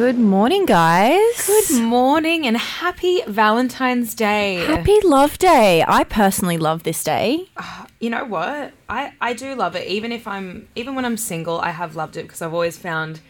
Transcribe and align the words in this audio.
Good 0.00 0.18
morning, 0.18 0.64
guys. 0.64 1.46
Good 1.46 1.82
morning 1.82 2.46
and 2.46 2.56
happy 2.56 3.20
Valentine's 3.26 4.14
Day. 4.14 4.54
Happy 4.64 4.98
Love 5.02 5.36
Day. 5.36 5.84
I 5.86 6.04
personally 6.04 6.56
love 6.56 6.84
this 6.84 7.04
day. 7.04 7.50
You 7.98 8.08
know 8.08 8.24
what? 8.24 8.72
I, 8.88 9.12
I 9.20 9.34
do 9.34 9.54
love 9.54 9.76
it. 9.76 9.86
Even 9.86 10.10
if 10.10 10.26
I'm 10.26 10.68
even 10.74 10.94
when 10.94 11.04
I'm 11.04 11.18
single, 11.18 11.60
I 11.60 11.72
have 11.72 11.96
loved 11.96 12.16
it 12.16 12.22
because 12.22 12.40
I've 12.40 12.54
always 12.54 12.78
found 12.78 13.20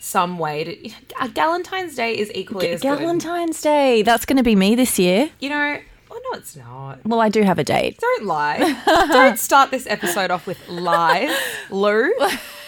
some 0.00 0.36
way 0.40 0.64
to. 0.64 0.90
A 1.20 1.28
Valentine's 1.28 1.94
Day 1.94 2.18
is 2.18 2.32
equally 2.34 2.70
as 2.70 2.82
good. 2.82 2.98
Valentine's 2.98 3.62
Day. 3.62 4.02
That's 4.02 4.24
going 4.26 4.38
to 4.38 4.42
be 4.42 4.56
me 4.56 4.74
this 4.74 4.98
year. 4.98 5.30
You 5.38 5.50
know, 5.50 5.78
well, 6.10 6.20
no, 6.32 6.38
it's 6.40 6.56
not. 6.56 7.06
Well, 7.06 7.20
I 7.20 7.28
do 7.28 7.42
have 7.42 7.60
a 7.60 7.64
date. 7.64 8.00
Don't 8.00 8.24
lie. 8.24 8.82
Don't 9.12 9.38
start 9.38 9.70
this 9.70 9.86
episode 9.86 10.32
off 10.32 10.44
with 10.44 10.58
lies, 10.68 11.30
Lou. 11.70 12.12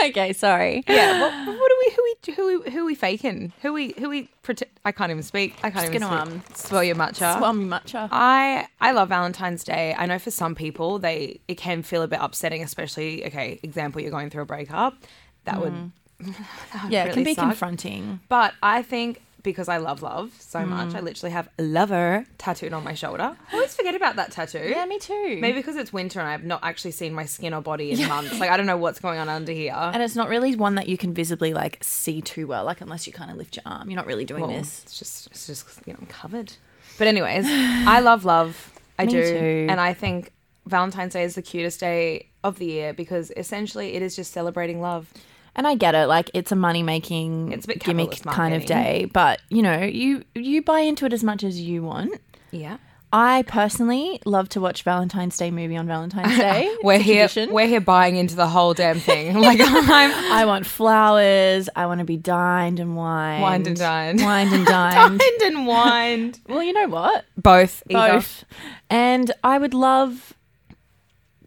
Okay, 0.10 0.32
sorry. 0.32 0.82
Yeah. 0.88 1.20
What, 1.20 1.32
what 1.58 1.72
are 1.72 1.76
we? 1.78 1.92
Who 1.94 2.02
we? 2.04 2.34
Who 2.34 2.46
we? 2.64 2.70
Who 2.70 2.84
we 2.86 2.94
faking? 2.94 3.52
Who 3.62 3.72
we? 3.72 3.94
Who 3.98 4.08
we? 4.08 4.28
Pretend, 4.42 4.70
I 4.84 4.92
can't 4.92 5.10
even 5.10 5.22
speak. 5.22 5.54
I 5.62 5.70
can't 5.70 5.74
Just 5.74 5.94
even 5.94 6.00
gonna, 6.02 6.24
speak. 6.26 6.34
um, 6.50 6.54
Swell 6.54 6.84
your 6.84 6.96
matcha. 6.96 7.36
Swell 7.38 7.52
me 7.52 7.64
matcha. 7.66 8.08
I 8.10 8.66
I 8.80 8.92
love 8.92 9.10
Valentine's 9.10 9.62
Day. 9.62 9.94
I 9.98 10.06
know 10.06 10.18
for 10.18 10.30
some 10.30 10.54
people 10.54 10.98
they 10.98 11.40
it 11.48 11.56
can 11.58 11.82
feel 11.82 12.02
a 12.02 12.08
bit 12.08 12.18
upsetting, 12.22 12.62
especially 12.62 13.26
okay, 13.26 13.60
example 13.62 14.00
you're 14.00 14.10
going 14.10 14.30
through 14.30 14.42
a 14.42 14.46
breakup. 14.46 14.96
That 15.44 15.60
would 15.60 15.74
that 16.20 16.84
would 16.84 16.92
yeah, 16.92 17.04
it 17.04 17.12
can 17.14 17.24
be 17.24 17.34
suck. 17.34 17.44
confronting. 17.44 18.20
But 18.28 18.54
I 18.62 18.82
think 18.82 19.20
because 19.42 19.68
I 19.68 19.78
love 19.78 20.02
love 20.02 20.32
so 20.38 20.60
Mm. 20.60 20.68
much, 20.68 20.94
I 20.94 21.00
literally 21.00 21.32
have 21.32 21.48
a 21.58 21.62
lover 21.62 22.26
tattooed 22.38 22.72
on 22.72 22.84
my 22.84 22.94
shoulder. 22.94 23.36
I 23.50 23.54
always 23.54 23.74
forget 23.74 23.94
about 23.94 24.16
that 24.16 24.30
tattoo. 24.32 24.58
Yeah, 24.68 24.84
me 24.86 24.98
too. 24.98 25.38
Maybe 25.40 25.58
because 25.58 25.76
it's 25.76 25.92
winter 25.92 26.20
and 26.20 26.28
I've 26.28 26.44
not 26.44 26.60
actually 26.62 26.90
seen 26.92 27.12
my 27.14 27.24
skin 27.24 27.54
or 27.54 27.60
body 27.62 27.92
in 27.92 28.06
months. 28.08 28.38
Like 28.40 28.50
I 28.50 28.56
don't 28.56 28.66
know 28.66 28.76
what's 28.76 29.00
going 29.00 29.18
on 29.18 29.28
under 29.28 29.52
here. 29.52 29.72
And 29.74 30.02
it's 30.02 30.16
not 30.16 30.28
really 30.28 30.56
one 30.56 30.74
that 30.76 30.88
you 30.88 30.96
can 30.98 31.14
visibly 31.14 31.52
like 31.54 31.78
see 31.82 32.20
too 32.20 32.46
well, 32.46 32.64
like 32.64 32.80
unless 32.80 33.06
you 33.06 33.12
kind 33.12 33.30
of 33.30 33.36
lift 33.36 33.56
your 33.56 33.62
arm. 33.66 33.88
You're 33.90 33.96
not 33.96 34.06
really 34.06 34.24
doing 34.24 34.42
Well, 34.42 34.50
this. 34.50 34.82
It's 34.84 34.98
just, 34.98 35.26
it's 35.28 35.46
just 35.46 35.66
you 35.86 35.92
know, 35.92 35.98
I'm 36.00 36.06
covered. 36.06 36.52
But 36.98 37.06
anyways, 37.08 37.44
I 37.46 38.00
love 38.00 38.24
love. 38.24 38.72
I 38.98 39.04
Me 39.06 39.12
do, 39.12 39.22
too. 39.22 39.66
and 39.70 39.80
I 39.80 39.94
think 39.94 40.32
Valentine's 40.66 41.14
Day 41.14 41.24
is 41.24 41.34
the 41.34 41.42
cutest 41.42 41.80
day 41.80 42.28
of 42.44 42.58
the 42.58 42.66
year 42.66 42.92
because 42.92 43.32
essentially 43.36 43.94
it 43.94 44.02
is 44.02 44.14
just 44.14 44.32
celebrating 44.32 44.80
love. 44.80 45.12
And 45.56 45.66
I 45.66 45.74
get 45.74 45.94
it, 45.94 46.06
like 46.06 46.30
it's 46.32 46.52
a 46.52 46.56
money 46.56 46.82
making 46.82 47.52
It's 47.52 47.64
a 47.64 47.68
bit 47.68 47.80
gimmick 47.84 48.22
kind 48.22 48.54
of 48.54 48.64
day, 48.66 49.08
but 49.12 49.40
you 49.50 49.62
know, 49.62 49.82
you 49.82 50.24
you 50.34 50.62
buy 50.62 50.80
into 50.80 51.04
it 51.06 51.12
as 51.12 51.22
much 51.24 51.42
as 51.44 51.60
you 51.60 51.82
want. 51.82 52.20
Yeah, 52.52 52.78
I 53.12 53.42
personally 53.48 54.20
love 54.24 54.48
to 54.50 54.60
watch 54.60 54.84
Valentine's 54.84 55.36
Day 55.36 55.50
movie 55.50 55.76
on 55.76 55.86
Valentine's 55.88 56.36
Day. 56.38 56.74
we're 56.84 56.98
here. 57.00 57.26
tradition. 57.28 57.52
We're 57.52 57.66
here 57.66 57.80
buying 57.80 58.14
into 58.16 58.36
the 58.36 58.46
whole 58.46 58.72
damn 58.74 59.00
thing. 59.00 59.34
Like 59.40 59.58
I'm 59.60 59.90
I 60.32 60.44
want 60.46 60.66
flowers. 60.66 61.68
I 61.74 61.86
want 61.86 61.98
to 61.98 62.04
be 62.04 62.16
dined 62.16 62.78
and 62.78 62.96
wined. 62.96 63.42
wined 63.42 63.66
and 63.66 63.76
dined, 63.76 64.20
Wined 64.22 64.52
and 64.52 64.64
dined. 64.64 65.18
dined 65.18 65.42
and 65.42 65.66
wined. 65.66 66.38
well, 66.48 66.62
you 66.62 66.72
know 66.72 66.88
what? 66.88 67.24
Both, 67.36 67.82
either. 67.88 68.14
Both. 68.18 68.44
And 68.88 69.32
I 69.42 69.58
would 69.58 69.74
love 69.74 70.32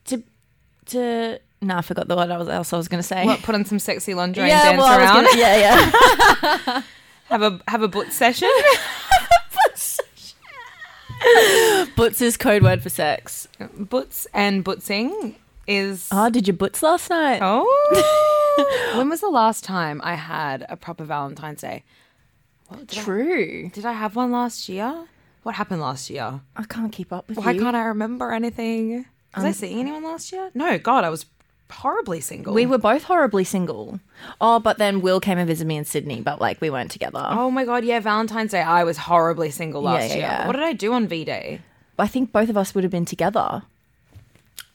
to 0.06 0.22
to. 0.88 1.40
No, 1.64 1.78
I 1.78 1.82
forgot 1.82 2.08
the 2.08 2.16
word 2.16 2.30
I 2.30 2.38
was 2.38 2.50
else 2.50 2.72
I 2.74 2.78
was 2.78 2.88
going 2.88 3.02
to 3.02 3.08
say. 3.08 3.26
What? 3.26 3.42
Put 3.42 3.56
on 3.56 3.66
some 3.66 3.80
sexy 3.80 4.14
lingerie 4.14 4.48
yeah, 4.48 4.70
and 4.70 4.78
dance 4.78 4.80
well, 4.80 4.88
I 4.88 4.98
was 4.98 5.10
around. 5.10 5.26
gonna- 5.26 5.40
yeah, 5.40 6.72
yeah. 6.76 6.82
Have 7.30 7.42
a 7.42 7.60
have 7.68 7.82
a 7.82 7.88
boot 7.88 8.12
session. 8.12 8.50
Butts 11.96 12.22
is 12.22 12.38
code 12.38 12.64
word 12.64 12.84
for 12.84 12.90
sex. 12.90 13.48
Boots 13.78 14.28
and 14.34 14.64
bootsing 14.64 15.36
is. 15.68 16.10
Oh, 16.12 16.30
did 16.30 16.48
you 16.48 16.54
butts 16.54 16.84
last 16.84 17.10
night? 17.10 17.40
Oh. 17.42 18.94
when 18.98 19.10
was 19.10 19.22
the 19.22 19.30
last 19.30 19.64
time 19.64 20.02
I 20.04 20.16
had 20.16 20.66
a 20.70 20.76
proper 20.76 21.06
Valentine's 21.06 21.62
Day? 21.62 21.84
What, 22.68 22.88
did, 22.88 23.00
I, 23.00 23.04
True. 23.04 23.70
did 23.74 23.86
I 23.86 23.94
have 23.94 24.16
one 24.16 24.32
last 24.32 24.68
year? 24.68 25.06
What 25.44 25.56
happened 25.56 25.82
last 25.82 26.10
year? 26.10 26.42
I 26.56 26.64
can't 26.64 26.92
keep 26.92 27.14
up 27.14 27.30
with 27.30 27.38
Why 27.38 27.52
you. 27.52 27.62
can't 27.62 27.76
I 27.76 27.84
remember 27.86 28.32
anything? 28.32 29.06
Was 29.36 29.46
I 29.46 29.48
um, 29.48 29.54
seeing 29.54 29.80
anyone 29.80 30.04
last 30.04 30.32
year? 30.32 30.52
No, 30.54 30.78
God, 30.78 31.04
I 31.04 31.10
was 31.10 31.26
horribly 31.72 32.22
single. 32.22 32.54
We 32.54 32.66
were 32.66 32.78
both 32.78 33.04
horribly 33.04 33.44
single. 33.44 34.00
Oh, 34.40 34.60
but 34.60 34.78
then 34.78 35.02
Will 35.02 35.20
came 35.20 35.38
and 35.38 35.48
visited 35.48 35.68
me 35.68 35.78
in 35.78 35.86
Sydney, 35.86 36.22
but 36.22 36.40
like 36.40 36.62
we 36.62 36.70
weren't 36.70 36.92
together. 36.92 37.26
Oh 37.30 37.50
my 37.52 37.66
God, 37.66 37.84
yeah, 37.84 38.00
Valentine's 38.00 38.52
Day. 38.52 38.62
I 38.62 38.84
was 38.84 38.98
horribly 38.98 39.50
single 39.52 39.82
Yeah, 39.84 39.90
last 39.92 40.10
yeah, 40.10 40.16
year. 40.16 40.22
yeah. 40.24 40.48
What 40.48 40.54
did 40.54 40.64
I 40.64 40.74
do 40.74 40.94
on 40.94 41.08
V 41.08 41.26
Day? 41.26 41.62
I 41.98 42.08
think 42.08 42.32
both 42.32 42.50
of 42.50 42.58
us 42.58 42.74
would 42.76 42.84
have 42.84 42.92
been 42.92 43.06
together. 43.06 43.64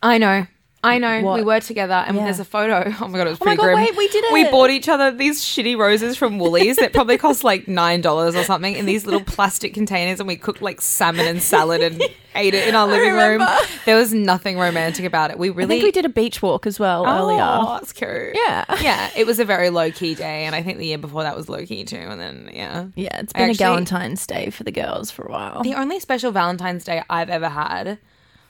I 0.01 0.17
know. 0.17 0.47
I 0.81 0.97
know. 0.97 1.21
What? 1.21 1.35
We 1.39 1.43
were 1.43 1.59
together, 1.59 1.93
and 1.93 2.15
Yeah. 2.15 2.23
there's 2.23 2.39
a 2.39 2.45
photo. 2.45 2.93
Oh 3.01 3.07
my 3.09 3.17
god, 3.17 3.27
it 3.27 3.31
was 3.31 3.39
Oh 3.41 3.45
my 3.45 3.55
pretty 3.55 3.57
God, 3.57 3.63
grim. 3.63 3.75
wait, 3.75 3.97
we 3.97 4.07
did 4.07 4.23
We 4.31 4.43
bought 4.45 4.69
each 4.69 4.87
other 4.87 5.11
these 5.11 5.41
shitty 5.43 5.77
roses 5.77 6.15
from 6.17 6.39
Woolies 6.39 6.77
that 6.77 6.93
probably 6.93 7.17
cost 7.17 7.43
like 7.43 7.67
nine 7.67 8.01
dollars 8.01 8.35
or 8.35 8.43
something 8.43 8.75
in 8.75 8.85
these 8.85 9.05
little 9.05 9.21
plastic 9.23 9.73
containers, 9.73 10.19
and 10.19 10.27
we 10.27 10.35
cooked 10.37 10.61
like 10.61 10.79
salmon 10.81 11.25
and 11.27 11.41
salad 11.41 11.81
and 11.81 12.01
ate 12.35 12.53
it 12.53 12.67
in 12.67 12.75
our 12.75 12.87
living 12.87 13.11
room. 13.13 13.45
There 13.85 13.97
was 13.97 14.13
nothing 14.13 14.57
romantic 14.57 15.03
about 15.05 15.31
it. 15.31 15.37
We 15.39 15.49
really. 15.49 15.65
I 15.65 15.79
think 15.79 15.83
we 15.83 15.91
did 15.91 16.05
a 16.05 16.09
beach 16.09 16.41
walk 16.41 16.65
as 16.65 16.79
well 16.79 17.03
Oh, 17.05 17.23
earlier. 17.23 17.77
that's 17.79 17.91
cute. 17.91 18.35
Yeah. 18.35 18.63
yeah. 18.81 19.09
It 19.17 19.25
was 19.27 19.39
a 19.39 19.45
very 19.45 19.69
low 19.69 19.91
key 19.91 20.15
day, 20.15 20.45
and 20.45 20.55
I 20.55 20.61
think 20.63 20.77
the 20.77 20.85
year 20.85 20.97
before 20.97 21.23
that 21.23 21.35
was 21.35 21.49
low 21.49 21.65
key 21.65 21.83
too. 21.83 21.97
And 21.97 22.21
then 22.21 22.49
yeah, 22.53 22.85
Yeah, 22.95 23.19
It's 23.19 23.33
been 23.33 23.49
actually- 23.49 23.65
a 23.65 23.67
Valentine's 23.69 24.25
Day 24.25 24.49
for 24.49 24.63
the 24.63 24.71
girls 24.71 25.11
for 25.11 25.23
a 25.25 25.31
while. 25.31 25.61
The 25.61 25.73
only 25.75 25.99
special 25.99 26.31
Valentine's 26.31 26.85
Day 26.85 27.03
I've 27.09 27.29
ever 27.29 27.49
had 27.49 27.97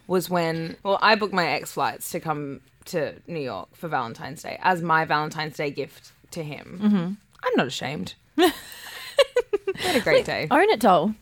was 0.10 0.30
when, 0.30 0.76
well, 0.84 0.98
I 1.02 1.14
booked 1.16 1.34
my 1.34 1.48
ex 1.48 1.72
flights 1.72 2.10
to 2.12 2.20
come 2.20 2.62
to 2.86 3.14
New 3.28 3.40
York 3.40 3.70
for 3.76 3.88
Valentine's 3.88 4.42
Day 4.42 4.58
as 4.62 4.82
my 4.82 5.06
Valentine's 5.06 5.56
Day 5.56 5.70
gift 5.70 6.12
to 6.32 6.44
him. 6.44 6.80
Mm-hmm. 6.82 6.98
I'm 7.44 7.54
not 7.56 7.68
ashamed. 7.68 8.16
had 8.38 9.96
a 9.96 10.02
great 10.02 10.26
day. 10.26 10.48
Own 10.50 10.68
it, 10.70 10.80
doll. 10.80 11.14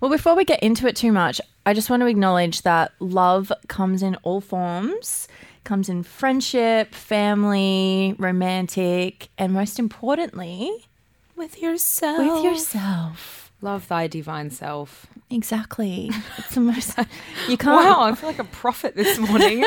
Well, 0.00 0.10
before 0.10 0.34
we 0.34 0.46
get 0.46 0.62
into 0.62 0.88
it 0.88 0.96
too 0.96 1.12
much, 1.12 1.40
I 1.66 1.74
just 1.74 1.90
want 1.90 2.00
to 2.00 2.06
acknowledge 2.06 2.62
that 2.62 2.92
love 2.98 3.52
comes 3.68 4.02
in 4.02 4.16
all 4.22 4.40
forms. 4.40 5.28
Comes 5.64 5.90
in 5.90 6.02
friendship, 6.02 6.94
family, 6.94 8.14
romantic, 8.18 9.28
and 9.36 9.52
most 9.52 9.78
importantly, 9.78 10.88
With 11.36 11.60
yourself. 11.60 12.18
with 12.18 12.42
yourself. 12.44 13.39
Love 13.62 13.86
thy 13.88 14.06
divine 14.06 14.50
self. 14.50 15.06
Exactly. 15.28 16.10
It's 16.38 16.54
the 16.54 16.60
most. 16.60 16.98
You 17.48 17.56
can't. 17.56 17.84
Wow, 17.84 18.02
I 18.02 18.14
feel 18.14 18.28
like 18.28 18.38
a 18.38 18.44
prophet 18.44 18.94
this 18.94 19.18
morning. 19.18 19.64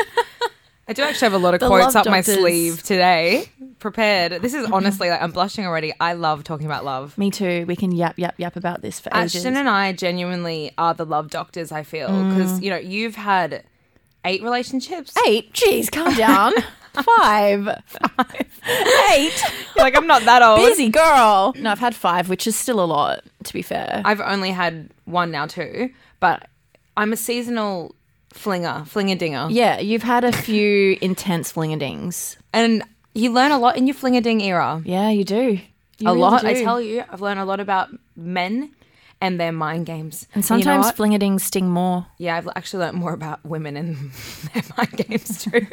I 0.88 0.94
do 0.94 1.02
actually 1.02 1.26
have 1.26 1.34
a 1.34 1.38
lot 1.38 1.54
of 1.54 1.60
The 1.60 1.68
quotes 1.68 1.96
up 1.96 2.06
my 2.06 2.22
sleeve 2.22 2.84
today. 2.84 3.50
Prepared. 3.80 4.42
This 4.42 4.54
is 4.54 4.66
mm-hmm. 4.66 4.74
honestly 4.74 5.10
like 5.10 5.22
I'm 5.22 5.32
blushing 5.32 5.66
already. 5.66 5.94
I 6.00 6.14
love 6.14 6.44
talking 6.44 6.66
about 6.66 6.84
love. 6.86 7.18
Me 7.18 7.32
too. 7.32 7.66
We 7.68 7.76
can 7.76 7.92
yap, 7.92 8.18
yap, 8.18 8.36
yap 8.38 8.56
about 8.56 8.82
this 8.82 9.00
for 9.00 9.10
ages. 9.16 9.36
Ashton 9.36 9.58
and 9.58 9.70
I 9.70 9.94
genuinely 9.94 10.72
are 10.78 10.94
the 10.94 11.06
love 11.06 11.30
doctors. 11.30 11.72
I 11.72 11.84
feel 11.84 12.08
because 12.08 12.60
mm. 12.60 12.64
you 12.64 12.70
know 12.70 12.78
you've 12.78 13.16
had 13.16 13.64
eight 14.26 14.44
relationships. 14.44 15.14
Eight? 15.28 15.54
Jeez, 15.54 15.92
calm 15.92 16.14
down. 16.16 16.54
Five. 16.94 17.68
Eight. 19.12 19.44
You're 19.76 19.84
like 19.84 19.98
I'm 19.98 20.06
not 20.06 20.24
that 20.24 20.42
old. 20.42 20.60
Busy 20.60 20.90
girl. 20.90 21.54
No, 21.58 21.72
I've 21.72 21.80
had 21.80 21.96
five, 21.96 22.30
which 22.30 22.46
is 22.46 22.56
still 22.56 22.80
a 22.80 22.86
lot, 22.86 23.24
to 23.44 23.54
be 23.54 23.62
fair. 23.62 24.02
I've 24.06 24.22
only 24.22 24.52
had 24.52 24.90
one 25.06 25.32
now 25.32 25.46
too, 25.46 25.90
but 26.20 26.48
I'm 26.98 27.14
a 27.14 27.18
seasonal 27.18 27.96
flinger, 28.32 28.84
flinger 28.86 29.16
dinger, 29.16 29.48
yeah, 29.52 29.80
you've 29.80 30.04
had 30.04 30.24
a 30.24 30.32
few 30.32 30.98
intense 31.02 31.52
flinger 31.52 31.78
dings. 31.78 32.38
and 32.52 32.84
you 33.14 33.32
learn 33.32 33.52
a 33.52 33.60
lot 33.60 33.78
in 33.78 33.86
your 33.86 33.94
flinger 33.94 34.22
ding 34.22 34.42
era. 34.42 34.82
Yeah, 34.84 35.10
you 35.10 35.24
do. 35.24 35.60
You 36.00 36.08
a 36.08 36.14
really 36.14 36.20
lot. 36.20 36.44
I 36.44 36.64
tell 36.64 36.82
you, 36.82 37.04
I've 37.08 37.22
learned 37.22 37.40
a 37.40 37.46
lot 37.46 37.60
about 37.60 37.90
men 38.16 38.72
and 39.22 39.40
their 39.40 39.52
mind 39.52 39.86
games. 39.86 40.28
And 40.34 40.44
you 40.44 40.58
know 40.58 40.64
sometimes 40.64 40.86
what? 40.86 40.96
flingadings 40.98 41.42
sting 41.42 41.70
more. 41.70 42.08
yeah, 42.18 42.36
I've 42.36 42.50
actually 42.56 42.86
learned 42.86 42.98
more 42.98 43.14
about 43.14 43.46
women 43.46 43.78
and 43.78 44.12
their 44.54 44.64
mind 44.78 44.92
games 44.98 45.44
too. 45.44 45.68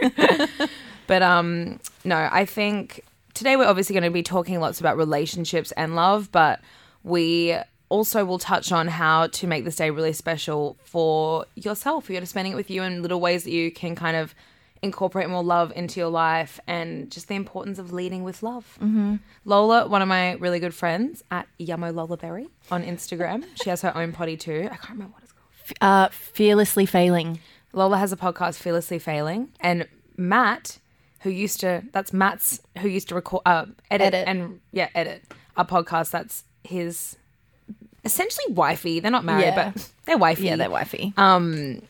but 1.06 1.22
um, 1.22 1.80
no, 2.04 2.28
I 2.30 2.44
think 2.44 3.04
today 3.34 3.56
we're 3.56 3.66
obviously 3.66 3.94
going 3.94 4.04
to 4.04 4.10
be 4.10 4.22
talking 4.22 4.60
lots 4.60 4.78
about 4.78 4.96
relationships 4.96 5.72
and 5.72 5.96
love, 5.96 6.30
but 6.30 6.60
we 7.02 7.56
also 7.88 8.24
we'll 8.24 8.38
touch 8.38 8.70
on 8.72 8.86
how 8.88 9.26
to 9.26 9.46
make 9.46 9.64
this 9.64 9.76
day 9.76 9.90
really 9.90 10.12
special 10.12 10.76
for 10.84 11.44
yourself. 11.54 12.08
You're 12.08 12.20
just 12.20 12.30
spending 12.30 12.52
it 12.52 12.56
with 12.56 12.70
you 12.70 12.82
in 12.82 13.02
little 13.02 13.20
ways 13.20 13.44
that 13.44 13.50
you 13.50 13.70
can 13.70 13.94
kind 13.96 14.16
of 14.16 14.34
incorporate 14.82 15.28
more 15.28 15.42
love 15.44 15.72
into 15.76 16.00
your 16.00 16.08
life 16.08 16.58
and 16.66 17.10
just 17.10 17.28
the 17.28 17.34
importance 17.34 17.78
of 17.78 17.92
leading 17.92 18.22
with 18.24 18.42
love. 18.42 18.78
Mm-hmm. 18.80 19.16
Lola, 19.44 19.86
one 19.86 20.00
of 20.00 20.08
my 20.08 20.32
really 20.34 20.58
good 20.58 20.74
friends 20.74 21.22
at 21.30 21.46
Yummo 21.58 21.94
Lola 21.94 22.16
Berry 22.16 22.48
on 22.70 22.82
Instagram, 22.82 23.44
she 23.62 23.68
has 23.70 23.82
her 23.82 23.94
own 23.96 24.12
potty 24.12 24.36
too. 24.36 24.68
I 24.70 24.76
can't 24.76 24.90
remember 24.90 25.12
what 25.14 25.22
it's 25.22 25.32
called. 25.32 25.76
Uh, 25.80 26.08
fearlessly 26.10 26.86
failing. 26.86 27.40
Lola 27.72 27.98
has 27.98 28.12
a 28.12 28.16
podcast, 28.16 28.56
Fearlessly 28.56 28.98
Failing, 28.98 29.50
and 29.60 29.86
Matt, 30.16 30.78
who 31.20 31.30
used 31.30 31.60
to 31.60 31.82
that's 31.92 32.12
Matt's 32.12 32.60
who 32.78 32.88
used 32.88 33.08
to 33.10 33.14
record, 33.14 33.42
uh, 33.46 33.66
edit, 33.90 34.14
Edit. 34.14 34.28
and 34.28 34.60
yeah, 34.72 34.88
edit 34.94 35.22
a 35.56 35.64
podcast. 35.64 36.10
That's 36.10 36.42
his 36.64 37.16
essentially 38.04 38.52
wifey. 38.52 39.00
They're 39.00 39.10
not 39.10 39.24
married, 39.24 39.42
Yeah. 39.44 39.72
but 39.72 39.90
they're 40.04 40.18
wifey. 40.18 40.44
Yeah, 40.44 40.56
they're 40.56 40.70
wifey. 40.70 41.12
Um, 41.16 41.82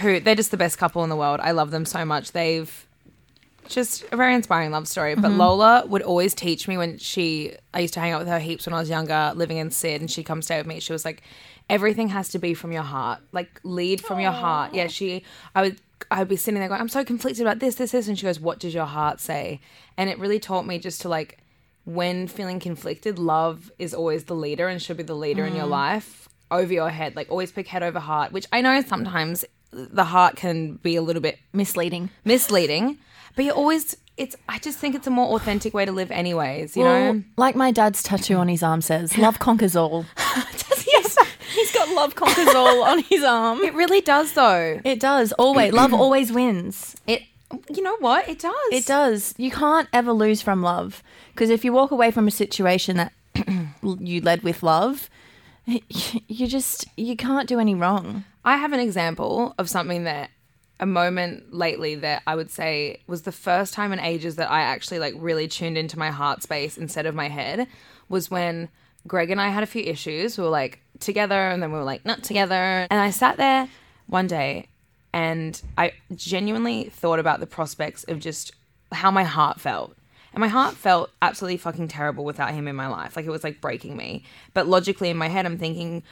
who 0.00 0.20
they're 0.20 0.34
just 0.34 0.50
the 0.50 0.56
best 0.56 0.78
couple 0.78 1.02
in 1.04 1.10
the 1.10 1.16
world. 1.16 1.40
I 1.42 1.50
love 1.52 1.70
them 1.70 1.84
so 1.84 2.04
much. 2.04 2.32
They've 2.32 2.86
just 3.68 4.04
a 4.12 4.16
very 4.16 4.34
inspiring 4.34 4.70
love 4.72 4.88
story. 4.88 5.14
But 5.14 5.30
Lola 5.32 5.84
would 5.86 6.02
always 6.02 6.34
teach 6.34 6.66
me 6.66 6.76
when 6.76 6.98
she 6.98 7.54
I 7.74 7.80
used 7.80 7.94
to 7.94 8.00
hang 8.00 8.12
out 8.12 8.18
with 8.20 8.28
her 8.28 8.38
heaps 8.40 8.66
when 8.66 8.74
I 8.74 8.80
was 8.80 8.88
younger, 8.90 9.32
living 9.34 9.58
in 9.58 9.70
Sid, 9.70 10.00
and 10.00 10.10
she'd 10.10 10.24
come 10.24 10.42
stay 10.42 10.58
with 10.58 10.66
me. 10.66 10.80
She 10.80 10.92
was 10.92 11.04
like, 11.04 11.22
Everything 11.68 12.08
has 12.08 12.28
to 12.30 12.38
be 12.40 12.52
from 12.54 12.72
your 12.72 12.82
heart. 12.82 13.20
Like 13.32 13.60
lead 13.62 14.00
from 14.00 14.18
your 14.20 14.32
heart. 14.32 14.74
Yeah, 14.74 14.88
she 14.88 15.24
I 15.54 15.62
would 15.62 15.76
I 16.10 16.18
would 16.20 16.28
be 16.28 16.36
sitting 16.36 16.58
there 16.58 16.68
going, 16.68 16.80
I'm 16.80 16.88
so 16.88 17.04
conflicted 17.04 17.42
about 17.42 17.58
this, 17.60 17.76
this, 17.76 17.92
this 17.92 18.08
and 18.08 18.18
she 18.18 18.24
goes, 18.26 18.40
What 18.40 18.58
does 18.58 18.74
your 18.74 18.86
heart 18.86 19.20
say? 19.20 19.60
And 19.96 20.10
it 20.10 20.18
really 20.18 20.40
taught 20.40 20.66
me 20.66 20.78
just 20.78 21.00
to 21.02 21.08
like 21.08 21.38
when 21.84 22.28
feeling 22.28 22.60
conflicted, 22.60 23.18
love 23.18 23.70
is 23.78 23.94
always 23.94 24.24
the 24.24 24.34
leader 24.34 24.68
and 24.68 24.80
should 24.80 24.96
be 24.96 25.02
the 25.02 25.14
leader 25.14 25.44
in 25.44 25.54
your 25.54 25.66
mm. 25.66 25.70
life 25.70 26.28
over 26.50 26.72
your 26.72 26.90
head. 26.90 27.16
Like 27.16 27.30
always 27.30 27.52
pick 27.52 27.68
head 27.68 27.82
over 27.82 27.98
heart, 28.00 28.32
which 28.32 28.46
I 28.52 28.60
know 28.60 28.80
sometimes 28.82 29.44
the 29.72 30.04
heart 30.04 30.36
can 30.36 30.74
be 30.74 30.96
a 30.96 31.02
little 31.02 31.22
bit 31.22 31.38
Misleading. 31.52 32.10
misleading, 32.24 32.98
but 33.36 33.44
you 33.44 33.52
always 33.52 33.96
it's 34.16 34.36
I 34.48 34.58
just 34.58 34.78
think 34.78 34.94
it's 34.94 35.06
a 35.06 35.10
more 35.10 35.34
authentic 35.34 35.72
way 35.72 35.84
to 35.84 35.92
live 35.92 36.10
anyways, 36.10 36.76
you 36.76 36.82
Well, 36.84 37.14
know? 37.14 37.22
like 37.36 37.56
my 37.56 37.70
dad's 37.70 38.02
tattoo 38.02 38.34
on 38.36 38.48
his 38.48 38.62
arm 38.62 38.82
says, 38.82 39.16
"Love 39.16 39.38
conquers 39.46 39.74
all." 39.76 40.04
yes. 40.86 41.16
He's 41.54 41.72
got 41.72 41.88
"Love 41.88 42.14
conquers 42.14 42.54
all" 42.54 42.82
on 42.82 42.98
his 43.04 43.24
arm. 43.24 43.60
It 43.60 43.74
really 43.74 44.00
does 44.00 44.32
though. 44.32 44.80
It 44.84 45.00
does 45.00 45.32
always. 45.32 45.72
Love 45.72 45.94
always 46.04 46.30
wins. 46.32 46.96
It 47.06 47.22
you 47.68 47.82
know 47.82 47.96
what? 47.98 48.28
It 48.28 48.38
does. 48.38 48.72
It 48.72 48.86
does. 48.86 49.34
You 49.36 49.50
can't 49.50 49.88
ever 49.92 50.12
lose 50.12 50.42
from 50.42 50.62
love 50.62 51.02
because 51.34 51.50
if 51.50 51.64
you 51.64 51.72
walk 51.72 51.90
away 51.90 52.10
from 52.10 52.28
a 52.28 52.30
situation 52.30 52.96
that 52.96 53.12
you 53.82 54.20
led 54.20 54.42
with 54.42 54.62
love, 54.62 55.10
you 55.66 56.46
just 56.46 56.86
you 56.96 57.16
can't 57.16 57.48
do 57.48 57.58
any 57.58 57.74
wrong. 57.74 58.24
I 58.44 58.56
have 58.56 58.72
an 58.72 58.80
example 58.80 59.54
of 59.58 59.68
something 59.68 60.04
that 60.04 60.30
a 60.78 60.86
moment 60.86 61.52
lately 61.52 61.94
that 61.96 62.22
I 62.26 62.34
would 62.34 62.50
say 62.50 63.02
was 63.06 63.22
the 63.22 63.32
first 63.32 63.74
time 63.74 63.92
in 63.92 64.00
ages 64.00 64.36
that 64.36 64.50
I 64.50 64.62
actually 64.62 64.98
like 64.98 65.14
really 65.18 65.46
tuned 65.46 65.76
into 65.76 65.98
my 65.98 66.10
heart 66.10 66.42
space 66.42 66.78
instead 66.78 67.04
of 67.04 67.14
my 67.14 67.28
head 67.28 67.68
was 68.08 68.30
when 68.30 68.70
Greg 69.06 69.30
and 69.30 69.40
I 69.40 69.48
had 69.48 69.62
a 69.62 69.66
few 69.66 69.82
issues. 69.82 70.38
We 70.38 70.44
were 70.44 70.50
like 70.50 70.80
together 70.98 71.34
and 71.34 71.62
then 71.62 71.70
we 71.70 71.78
were 71.78 71.84
like 71.84 72.04
not 72.06 72.22
together. 72.22 72.86
And 72.90 73.00
I 73.00 73.10
sat 73.10 73.36
there 73.36 73.68
one 74.06 74.26
day 74.26 74.68
and 75.12 75.60
I 75.76 75.92
genuinely 76.14 76.84
thought 76.84 77.18
about 77.18 77.40
the 77.40 77.46
prospects 77.46 78.04
of 78.04 78.20
just 78.20 78.52
how 78.92 79.10
my 79.10 79.24
heart 79.24 79.60
felt. 79.60 79.96
And 80.32 80.40
my 80.40 80.48
heart 80.48 80.74
felt 80.74 81.10
absolutely 81.20 81.56
fucking 81.56 81.88
terrible 81.88 82.24
without 82.24 82.54
him 82.54 82.68
in 82.68 82.76
my 82.76 82.86
life. 82.86 83.16
Like 83.16 83.26
it 83.26 83.30
was 83.30 83.42
like 83.42 83.60
breaking 83.60 83.96
me. 83.96 84.22
But 84.54 84.68
logically 84.68 85.10
in 85.10 85.16
my 85.16 85.28
head, 85.28 85.44
I'm 85.44 85.58
thinking, 85.58 86.04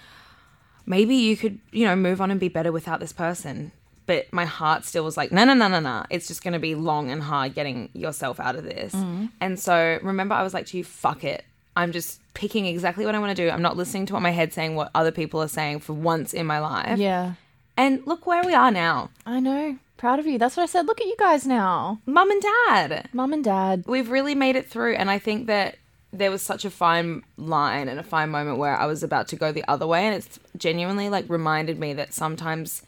maybe 0.87 1.15
you 1.15 1.37
could, 1.37 1.61
you 1.71 1.85
know, 1.85 1.95
move 1.95 2.21
on 2.21 2.31
and 2.31 2.41
be 2.41 2.49
better 2.49 2.73
without 2.73 2.99
this 2.99 3.13
person. 3.13 3.71
But 4.07 4.33
my 4.33 4.47
heart 4.47 4.85
still 4.85 5.05
was 5.05 5.17
like, 5.17 5.31
no, 5.31 5.45
no, 5.45 5.55
no, 5.55 5.69
no, 5.69 5.79
no. 5.79 6.05
It's 6.11 6.27
just 6.27 6.43
going 6.43 6.55
to 6.55 6.59
be 6.59 6.75
long 6.75 7.11
and 7.11 7.23
hard 7.23 7.55
getting 7.55 7.91
yourself 7.93 8.41
out 8.41 8.57
of 8.57 8.65
this. 8.65 8.95
Mm-hmm. 8.95 9.27
And 9.41 9.61
so 9.61 9.99
remember, 10.03 10.35
I 10.35 10.43
was 10.43 10.55
like 10.55 10.67
to 10.67 10.79
you, 10.79 10.85
fuck 10.85 11.23
it. 11.23 11.45
I'm 11.77 11.93
just 11.93 12.21
picking 12.35 12.67
exactly 12.67 13.07
what 13.07 13.15
I 13.15 13.21
want 13.21 13.37
to 13.37 13.41
do. 13.41 13.51
I'm 13.51 13.63
not 13.63 13.77
listening 13.77 14.07
to 14.07 14.15
what 14.15 14.23
my 14.23 14.31
head's 14.31 14.55
saying, 14.55 14.75
what 14.75 14.91
other 14.97 15.13
people 15.13 15.41
are 15.41 15.49
saying 15.49 15.81
for 15.81 15.93
once 15.93 16.35
in 16.35 16.45
my 16.45 16.59
life. 16.59 16.99
Yeah, 16.99 17.35
And 17.79 18.07
look 18.07 18.27
where 18.27 18.43
we 18.45 18.53
are 18.55 18.71
now. 18.71 19.11
I 19.25 19.41
know. 19.41 19.79
Proud 19.97 20.19
of 20.19 20.27
you. 20.27 20.37
That's 20.39 20.57
what 20.57 20.65
I 20.65 20.67
said. 20.67 20.87
Look 20.87 21.01
at 21.01 21.07
you 21.07 21.17
guys 21.19 21.47
now, 21.47 22.01
Mum 22.07 22.31
and 22.31 22.43
dad. 22.43 23.09
mum 23.13 23.33
and 23.33 23.43
dad. 23.45 23.85
We've 23.87 24.11
really 24.11 24.35
made 24.35 24.55
it 24.57 24.69
through. 24.69 24.95
And 24.97 25.11
I 25.11 25.19
think 25.19 25.47
that 25.47 25.77
there 26.13 26.31
was 26.31 26.43
such 26.43 26.65
a 26.65 26.71
fine 26.71 27.23
line 27.37 27.89
and 27.89 27.99
a 28.01 28.03
fine 28.03 28.31
moment 28.31 28.59
where 28.59 28.77
I 28.77 28.87
was 28.87 29.03
about 29.03 29.29
to 29.29 29.37
go 29.37 29.53
the 29.53 29.65
other 29.69 29.87
way. 29.87 30.07
And 30.07 30.15
it's 30.15 30.39
genuinely 30.57 31.09
like 31.09 31.25
reminded 31.29 31.79
me 31.79 31.93
that 31.95 32.13
sometimes 32.15 32.83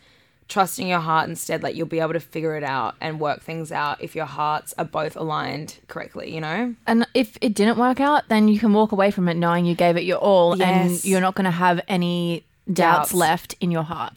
trusting 0.48 0.88
your 0.88 1.00
heart 1.00 1.28
instead, 1.28 1.62
like 1.62 1.76
you'll 1.76 1.86
be 1.86 2.00
able 2.00 2.12
to 2.14 2.20
figure 2.20 2.56
it 2.56 2.64
out 2.64 2.94
and 3.00 3.20
work 3.20 3.42
things 3.42 3.70
out 3.70 4.00
if 4.02 4.16
your 4.16 4.24
hearts 4.26 4.74
are 4.78 4.84
both 4.84 5.16
aligned 5.16 5.78
correctly, 5.86 6.34
you 6.34 6.40
know? 6.40 6.74
And 6.86 7.06
if 7.14 7.36
it 7.40 7.54
didn't 7.54 7.78
work 7.78 8.00
out, 8.00 8.28
then 8.28 8.48
you 8.48 8.58
can 8.58 8.72
walk 8.72 8.90
away 8.90 9.10
from 9.12 9.28
it 9.28 9.34
knowing 9.36 9.66
you 9.66 9.76
gave 9.76 9.96
it 9.96 10.02
your 10.02 10.18
all, 10.18 10.60
and 10.60 11.04
you're 11.04 11.20
not 11.20 11.36
going 11.36 11.44
to 11.44 11.50
have 11.52 11.80
any 11.86 12.44
doubts, 12.66 13.10
Doubts. 13.10 13.14
left 13.14 13.54
in 13.60 13.70
your 13.70 13.84
heart. 13.84 14.12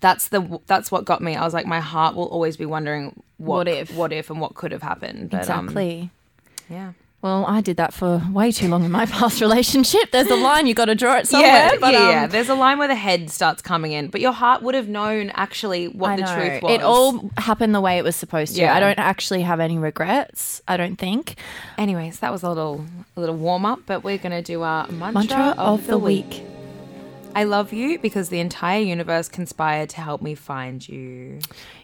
That's 0.00 0.28
the 0.28 0.60
that's 0.66 0.90
what 0.90 1.04
got 1.04 1.22
me. 1.22 1.36
I 1.36 1.44
was 1.44 1.54
like, 1.54 1.66
my 1.66 1.80
heart 1.80 2.14
will 2.14 2.26
always 2.28 2.56
be 2.56 2.66
wondering 2.66 3.22
what, 3.38 3.66
What 3.66 3.68
if? 3.68 3.94
what 3.94 4.12
if, 4.12 4.30
and 4.30 4.40
what 4.40 4.54
could 4.54 4.72
have 4.72 4.82
happened. 4.82 5.30
But, 5.30 5.48
um, 5.48 5.64
Exactly. 5.66 6.10
yeah. 6.68 6.92
Well, 7.22 7.44
I 7.46 7.60
did 7.60 7.76
that 7.78 7.92
for 7.94 8.22
way 8.30 8.52
too 8.52 8.68
long 8.68 8.84
in 8.84 8.90
my 8.90 9.06
past 9.18 9.40
relationship. 9.40 10.12
There's 10.12 10.30
a 10.30 10.36
line 10.36 10.66
you 10.66 10.74
got 10.74 10.84
to 10.84 10.94
draw 10.94 11.16
it 11.16 11.26
somewhere. 11.26 11.48
yeah, 11.50 11.76
but, 11.80 11.92
yeah, 11.92 12.00
um, 12.02 12.10
yeah. 12.10 12.26
There's 12.26 12.48
a 12.50 12.54
line 12.54 12.78
where 12.78 12.86
the 12.86 12.94
head 12.94 13.30
starts 13.30 13.62
coming 13.62 13.92
in, 13.92 14.08
but 14.08 14.20
your 14.20 14.32
heart 14.32 14.62
would 14.62 14.74
have 14.74 14.86
known 14.86 15.30
actually 15.30 15.88
what 15.88 16.10
I 16.10 16.16
the 16.16 16.22
know. 16.22 16.34
truth 16.36 16.62
was. 16.62 16.72
It 16.72 16.82
all 16.82 17.30
happened 17.38 17.74
the 17.74 17.80
way 17.80 17.96
it 17.98 18.04
was 18.04 18.14
supposed 18.14 18.54
to. 18.56 18.60
Yeah. 18.60 18.76
I 18.76 18.80
don't 18.80 18.98
actually 18.98 19.42
have 19.42 19.60
any 19.60 19.76
regrets. 19.78 20.60
I 20.68 20.76
don't 20.76 20.96
think. 20.96 21.36
Anyways, 21.78 22.20
that 22.20 22.30
was 22.30 22.42
a 22.44 22.48
little 22.48 22.84
a 23.16 23.20
little 23.20 23.36
warm 23.36 23.64
up, 23.64 23.80
but 23.86 24.04
we're 24.04 24.18
gonna 24.18 24.42
do 24.42 24.62
our 24.62 24.86
mantra, 24.88 25.12
Mantra 25.38 25.54
of, 25.56 25.86
the 25.86 25.98
week. 25.98 26.42
I 27.36 27.44
love 27.44 27.72
you 27.72 27.98
because 27.98 28.28
the 28.30 28.40
entire 28.40 28.80
universe 28.80 29.28
conspired 29.28 29.90
to 29.90 30.00
help 30.00 30.22
me 30.22 30.34
find 30.34 30.86
you. 30.88 31.38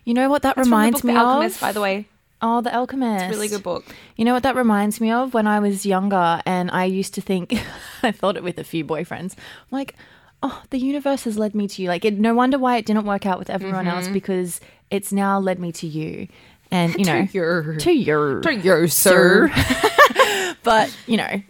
You 0.04 0.14
know 0.14 0.28
what 0.30 0.42
that 0.42 0.56
That's 0.56 0.66
reminds 0.66 1.04
me 1.04 1.12
The 1.12 1.18
Alchemist, 1.20 1.56
of? 1.56 1.60
by 1.60 1.72
the 1.72 1.80
way. 1.80 2.06
Oh, 2.40 2.60
The 2.60 2.74
Alchemist. 2.74 3.24
It's 3.26 3.34
a 3.34 3.36
really 3.36 3.48
good 3.48 3.62
book. 3.62 3.84
You 4.16 4.24
know 4.24 4.32
what 4.34 4.42
that 4.44 4.56
reminds 4.56 5.00
me 5.00 5.10
of? 5.12 5.34
When 5.34 5.46
I 5.46 5.60
was 5.60 5.84
younger 5.86 6.40
and 6.46 6.70
I 6.70 6.84
used 6.86 7.14
to 7.14 7.20
think, 7.20 7.54
I 8.02 8.10
thought 8.12 8.36
it 8.36 8.42
with 8.42 8.58
a 8.58 8.64
few 8.64 8.84
boyfriends, 8.84 9.34
I'm 9.36 9.68
like, 9.78 9.94
oh, 10.42 10.62
the 10.70 10.78
universe 10.78 11.24
has 11.24 11.38
led 11.38 11.54
me 11.54 11.68
to 11.68 11.82
you. 11.82 11.88
Like, 11.88 12.04
it, 12.04 12.18
no 12.18 12.34
wonder 12.34 12.58
why 12.58 12.78
it 12.78 12.86
didn't 12.86 13.04
work 13.04 13.26
out 13.26 13.38
with 13.38 13.48
everyone 13.50 13.86
else 13.86 14.04
Mm-hmm. 14.06 14.14
because 14.14 14.60
it's 14.90 15.12
now 15.12 15.38
led 15.38 15.58
me 15.60 15.70
to 15.72 15.86
you. 15.86 16.28
And, 16.70 16.94
you 16.98 17.04
know, 17.04 17.28
your 17.32 17.76
to 17.76 17.92
your. 17.92 18.40
to 18.40 18.54
your 18.54 18.88
sir. 18.88 19.50
But, 20.64 20.96
you 21.06 21.16
know, 21.16 21.42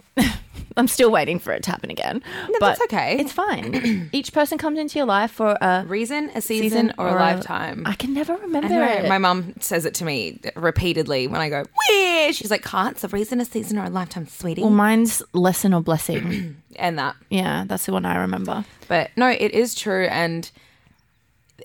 I'm 0.75 0.87
still 0.87 1.11
waiting 1.11 1.39
for 1.39 1.51
it 1.53 1.63
to 1.63 1.71
happen 1.71 1.91
again. 1.91 2.23
No, 2.49 2.55
but 2.59 2.77
that's 2.77 2.81
okay. 2.83 3.17
It's 3.19 3.31
fine. 3.31 4.09
Each 4.13 4.33
person 4.33 4.57
comes 4.57 4.79
into 4.79 4.97
your 4.97 5.05
life 5.05 5.31
for 5.31 5.57
a 5.61 5.83
Reason, 5.87 6.31
a 6.35 6.41
season, 6.41 6.93
or, 6.97 7.09
a 7.09 7.13
lifetime. 7.15 7.83
I 7.85 7.93
can 7.93 8.13
never 8.13 8.35
remember 8.35 8.69
know. 8.69 8.83
it. 8.83 9.07
My 9.09 9.17
mum 9.17 9.53
says 9.59 9.85
it 9.85 9.93
to 9.95 10.05
me 10.05 10.39
repeatedly 10.55 11.27
when 11.27 11.41
I 11.41 11.49
go, 11.49 11.63
Where? 11.89 12.33
She's 12.33 12.49
like, 12.51 12.63
Can't 12.63 12.93
it's 12.93 13.03
a 13.03 13.07
reason, 13.07 13.41
a 13.41 13.45
season, 13.45 13.77
or 13.77 13.85
a 13.85 13.89
lifetime, 13.89 14.27
sweetie. 14.27 14.61
well, 14.61 14.71
mine's 14.71 15.21
lesson 15.33 15.73
or 15.73 15.81
blessing. 15.81 16.57
and 16.75 16.97
that. 16.99 17.15
yeah, 17.29 17.65
that's 17.67 17.85
the 17.85 17.91
one 17.91 18.05
I 18.05 18.17
remember. 18.17 18.65
But 18.87 19.11
no, 19.15 19.27
it 19.29 19.51
is 19.51 19.75
true. 19.75 20.05
And 20.05 20.49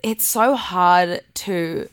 it's 0.03 0.25
so 0.25 0.55
hard 0.55 1.21
to 1.35 1.89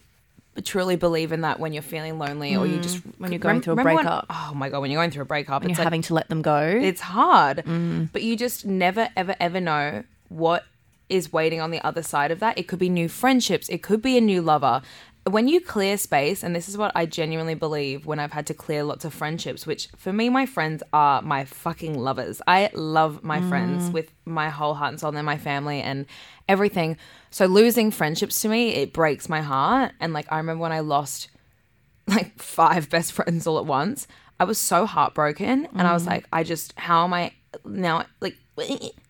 truly 0.65 0.97
believe 0.97 1.33
in 1.33 1.43
that 1.43 1.61
when 1.61 1.73
you're 1.73 1.83
feeling 1.83 2.19
lonely 2.19 2.57
or 2.57 2.67
you 2.67 2.79
just. 2.81 2.99
Mm. 2.99 3.13
When 3.19 3.33
you're 3.33 3.39
going 3.39 3.61
through 3.61 3.75
a 3.75 3.77
remember 3.77 3.95
when- 3.97 4.05
breakup. 4.05 4.27
oh 4.31 4.53
my 4.55 4.69
God, 4.69 4.81
when 4.81 4.91
you're 4.91 5.01
going 5.01 5.11
through 5.11 5.23
a 5.23 5.27
breakup, 5.27 5.63
When 5.63 5.71
it's 5.71 5.79
you're 5.79 5.85
like, 5.85 5.93
having 5.93 6.03
to 6.03 6.15
let 6.15 6.29
them 6.29 6.43
go. 6.43 6.61
it's 6.61 7.01
hard. 7.01 7.59
Mm. 7.67 8.11
But 8.13 8.23
you 8.23 8.37
just 8.37 8.65
never, 8.67 9.09
ever, 9.17 9.35
ever 9.41 9.61
know 9.61 10.05
what 10.29 10.65
is 11.09 11.33
waiting 11.33 11.61
on 11.61 11.71
the 11.71 11.81
other 11.87 12.03
side 12.03 12.31
of 12.31 12.41
that. 12.41 12.59
It 12.59 12.65
could 12.69 12.79
be 12.79 12.89
new 12.89 13.09
friendships, 13.09 13.69
it 13.69 13.83
could 13.83 14.03
be 14.03 14.17
a 14.17 14.21
new 14.21 14.43
lover. 14.43 14.83
When 15.29 15.49
you 15.49 15.61
clear 15.61 15.99
space, 15.99 16.45
and 16.45 16.55
this 16.55 16.69
is 16.69 16.79
what 16.79 16.93
I 16.95 17.05
genuinely 17.05 17.55
believe 17.55 18.07
when 18.07 18.21
I've 18.21 18.31
had 18.33 18.47
to 18.47 18.55
clear 18.55 18.85
lots 18.85 19.05
of 19.05 19.13
friendships, 19.13 19.67
which 19.67 19.89
for 19.97 20.13
me, 20.13 20.29
my 20.29 20.47
friends 20.47 20.85
are 20.93 21.21
my 21.21 21.45
fucking 21.45 21.99
lovers. 21.99 22.41
I 22.47 22.71
love 22.75 23.25
my 23.25 23.41
Mm. 23.41 23.49
friends 23.49 23.93
with 23.93 24.13
my 24.25 24.51
whole 24.51 24.75
heart 24.75 24.91
and 24.91 25.01
soul. 25.01 25.11
They're 25.11 25.25
my 25.25 25.37
family 25.37 25.81
and 25.83 26.07
everything. 26.49 26.97
So 27.31 27.47
losing 27.47 27.91
friendships 27.91 28.41
to 28.43 28.49
me, 28.49 28.75
it 28.75 28.93
breaks 28.93 29.29
my 29.29 29.41
heart. 29.41 29.93
And 29.99 30.13
like, 30.13 30.31
I 30.31 30.37
remember 30.37 30.63
when 30.63 30.71
I 30.73 30.81
lost 30.81 31.29
like 32.07 32.41
five 32.41 32.89
best 32.95 33.11
friends 33.11 33.49
all 33.49 33.59
at 33.59 33.67
once. 33.67 34.07
I 34.39 34.45
was 34.45 34.59
so 34.59 34.87
heartbroken 34.87 35.67
and 35.73 35.89
I 35.89 35.93
was 35.93 36.07
like, 36.07 36.27
I 36.33 36.45
just, 36.45 36.73
how 36.79 37.03
am 37.03 37.13
I 37.13 37.33
now? 37.65 38.05
Like, 38.21 38.37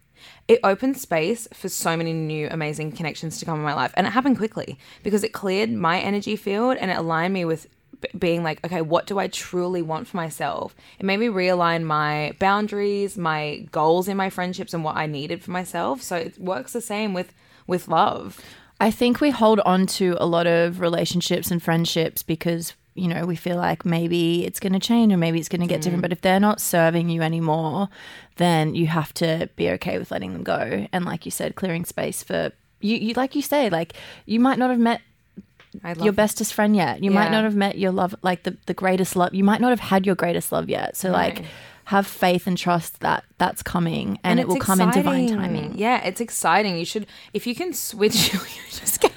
it 0.48 0.60
opened 0.62 0.96
space 0.96 1.48
for 1.52 1.68
so 1.68 1.96
many 1.96 2.12
new 2.12 2.48
amazing 2.50 2.92
connections 2.92 3.38
to 3.38 3.44
come 3.44 3.58
in 3.58 3.64
my 3.64 3.74
life. 3.74 3.92
And 3.96 4.06
it 4.06 4.10
happened 4.10 4.38
quickly 4.38 4.78
because 5.02 5.24
it 5.24 5.32
cleared 5.32 5.70
my 5.70 5.98
energy 5.98 6.36
field 6.36 6.76
and 6.78 6.90
it 6.90 6.96
aligned 6.96 7.34
me 7.34 7.44
with 7.44 7.66
b- 8.00 8.08
being 8.16 8.42
like, 8.44 8.64
okay, 8.64 8.80
what 8.80 9.06
do 9.06 9.18
I 9.18 9.26
truly 9.26 9.82
want 9.82 10.06
for 10.06 10.16
myself? 10.16 10.74
It 10.98 11.06
made 11.06 11.18
me 11.18 11.26
realign 11.26 11.82
my 11.82 12.34
boundaries, 12.38 13.18
my 13.18 13.66
goals 13.72 14.06
in 14.06 14.16
my 14.16 14.30
friendships, 14.30 14.72
and 14.72 14.84
what 14.84 14.96
I 14.96 15.06
needed 15.06 15.42
for 15.42 15.50
myself. 15.50 16.00
So 16.02 16.16
it 16.16 16.38
works 16.38 16.72
the 16.72 16.80
same 16.80 17.12
with 17.12 17.32
with 17.66 17.88
love. 17.88 18.40
I 18.78 18.90
think 18.90 19.20
we 19.20 19.30
hold 19.30 19.60
on 19.60 19.86
to 19.86 20.16
a 20.20 20.26
lot 20.26 20.46
of 20.46 20.80
relationships 20.80 21.50
and 21.50 21.62
friendships 21.62 22.22
because, 22.22 22.74
you 22.96 23.08
know, 23.08 23.26
we 23.26 23.36
feel 23.36 23.56
like 23.56 23.84
maybe 23.84 24.44
it's 24.44 24.58
going 24.58 24.72
to 24.72 24.78
change 24.78 25.12
or 25.12 25.16
maybe 25.16 25.38
it's 25.38 25.48
going 25.48 25.60
to 25.60 25.66
get 25.66 25.82
different. 25.82 26.00
Mm. 26.00 26.02
But 26.02 26.12
if 26.12 26.20
they're 26.20 26.40
not 26.40 26.60
serving 26.60 27.08
you 27.08 27.22
anymore, 27.22 27.88
then 28.36 28.74
you 28.74 28.86
have 28.86 29.12
to 29.14 29.48
be 29.56 29.70
okay 29.70 29.98
with 29.98 30.10
letting 30.10 30.32
them 30.32 30.42
go. 30.42 30.86
And 30.92 31.04
like 31.04 31.24
you 31.24 31.30
said, 31.30 31.54
clearing 31.54 31.84
space 31.84 32.22
for 32.22 32.52
you, 32.80 32.96
you 32.96 33.14
like 33.14 33.34
you 33.34 33.42
say, 33.42 33.70
like 33.70 33.94
you 34.24 34.40
might 34.40 34.58
not 34.58 34.70
have 34.70 34.78
met 34.78 35.00
your 36.00 36.12
bestest 36.12 36.54
friend 36.54 36.74
yet. 36.74 37.02
You 37.02 37.10
might 37.10 37.30
not 37.30 37.44
have 37.44 37.54
met 37.54 37.78
your 37.78 37.92
love, 37.92 38.14
like 38.22 38.44
the, 38.44 38.56
the 38.66 38.74
greatest 38.74 39.16
love. 39.16 39.34
You 39.34 39.44
might 39.44 39.60
not 39.60 39.70
have 39.70 39.80
had 39.80 40.06
your 40.06 40.14
greatest 40.14 40.52
love 40.52 40.68
yet. 40.68 40.96
So, 40.96 41.10
like, 41.10 41.44
have 41.84 42.06
faith 42.06 42.46
and 42.46 42.58
trust 42.58 43.00
that 43.00 43.24
that's 43.38 43.62
coming 43.62 44.18
and, 44.24 44.40
it 44.40 44.48
will 44.48 44.56
come 44.56 44.80
in 44.80 44.90
divine 44.90 45.28
timing. 45.28 45.76
Yeah, 45.76 46.02
it's 46.04 46.20
exciting. 46.20 46.76
You 46.76 46.84
should, 46.84 47.06
if 47.32 47.46
you 47.46 47.54
can 47.54 47.72
switch, 47.72 48.32
you 48.32 48.40
just 48.70 49.00
get. 49.00 49.12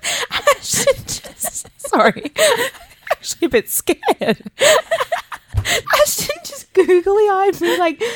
I 1.44 1.50
should 1.50 1.70
just, 1.72 1.88
sorry, 1.88 2.32
actually 3.12 3.46
a 3.46 3.48
bit 3.48 3.68
scared. 3.68 3.98
Ashton 6.00 6.36
just 6.44 6.72
googly 6.72 7.28
eyed 7.28 7.60
me 7.60 7.78
like, 7.78 8.00
like 8.00 8.08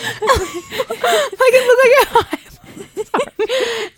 it 1.55 1.67
looked 1.67 1.83
like 1.83 2.41
your 2.41 2.43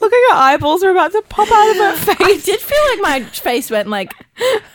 Look 0.00 0.12
like 0.12 0.20
your 0.28 0.32
eyeballs 0.32 0.82
are 0.82 0.90
about 0.90 1.12
to 1.12 1.22
pop 1.28 1.48
out 1.50 1.70
of 1.70 1.76
her 1.76 2.14
face. 2.14 2.16
I 2.20 2.40
did 2.44 2.60
feel 2.60 2.82
like 2.90 3.00
my 3.00 3.28
face 3.30 3.70
went 3.70 3.88
like 3.88 4.12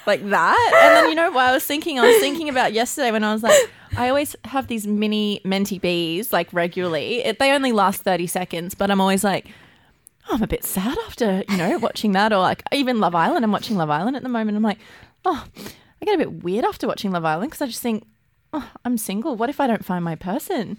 like 0.05 0.27
that. 0.29 0.71
And 0.83 0.95
then 0.95 1.09
you 1.09 1.15
know 1.15 1.31
what 1.31 1.47
I 1.47 1.51
was 1.51 1.65
thinking? 1.65 1.99
I 1.99 2.07
was 2.07 2.19
thinking 2.19 2.47
about 2.47 2.71
yesterday 2.73 3.11
when 3.11 3.23
I 3.23 3.33
was 3.33 3.43
like, 3.43 3.69
I 3.97 4.09
always 4.09 4.35
have 4.45 4.67
these 4.67 4.85
mini 4.87 5.41
menti 5.43 5.79
bees 5.79 6.31
like 6.31 6.51
regularly. 6.53 7.23
It, 7.23 7.39
they 7.39 7.51
only 7.51 7.71
last 7.71 8.01
30 8.03 8.27
seconds, 8.27 8.75
but 8.75 8.91
I'm 8.91 9.01
always 9.01 9.23
like, 9.23 9.47
Oh, 10.29 10.35
I'm 10.35 10.43
a 10.43 10.47
bit 10.47 10.63
sad 10.63 10.97
after, 11.07 11.43
you 11.49 11.57
know, 11.57 11.77
watching 11.79 12.11
that. 12.13 12.31
Or 12.31 12.37
like 12.39 12.61
even 12.71 12.99
Love 12.99 13.15
Island. 13.15 13.43
I'm 13.43 13.51
watching 13.51 13.77
Love 13.77 13.89
Island 13.89 14.15
at 14.15 14.23
the 14.23 14.29
moment. 14.29 14.55
I'm 14.57 14.63
like, 14.63 14.77
oh, 15.25 15.43
I 16.01 16.05
get 16.05 16.15
a 16.15 16.17
bit 16.19 16.43
weird 16.43 16.65
after 16.65 16.87
watching 16.87 17.11
Love 17.11 17.25
Island 17.25 17.49
because 17.51 17.61
I 17.61 17.67
just 17.67 17.81
think, 17.81 18.05
oh, 18.53 18.69
I'm 18.85 18.97
single. 18.97 19.35
What 19.35 19.49
if 19.49 19.59
I 19.59 19.67
don't 19.67 19.83
find 19.83 20.03
my 20.05 20.15
person? 20.15 20.77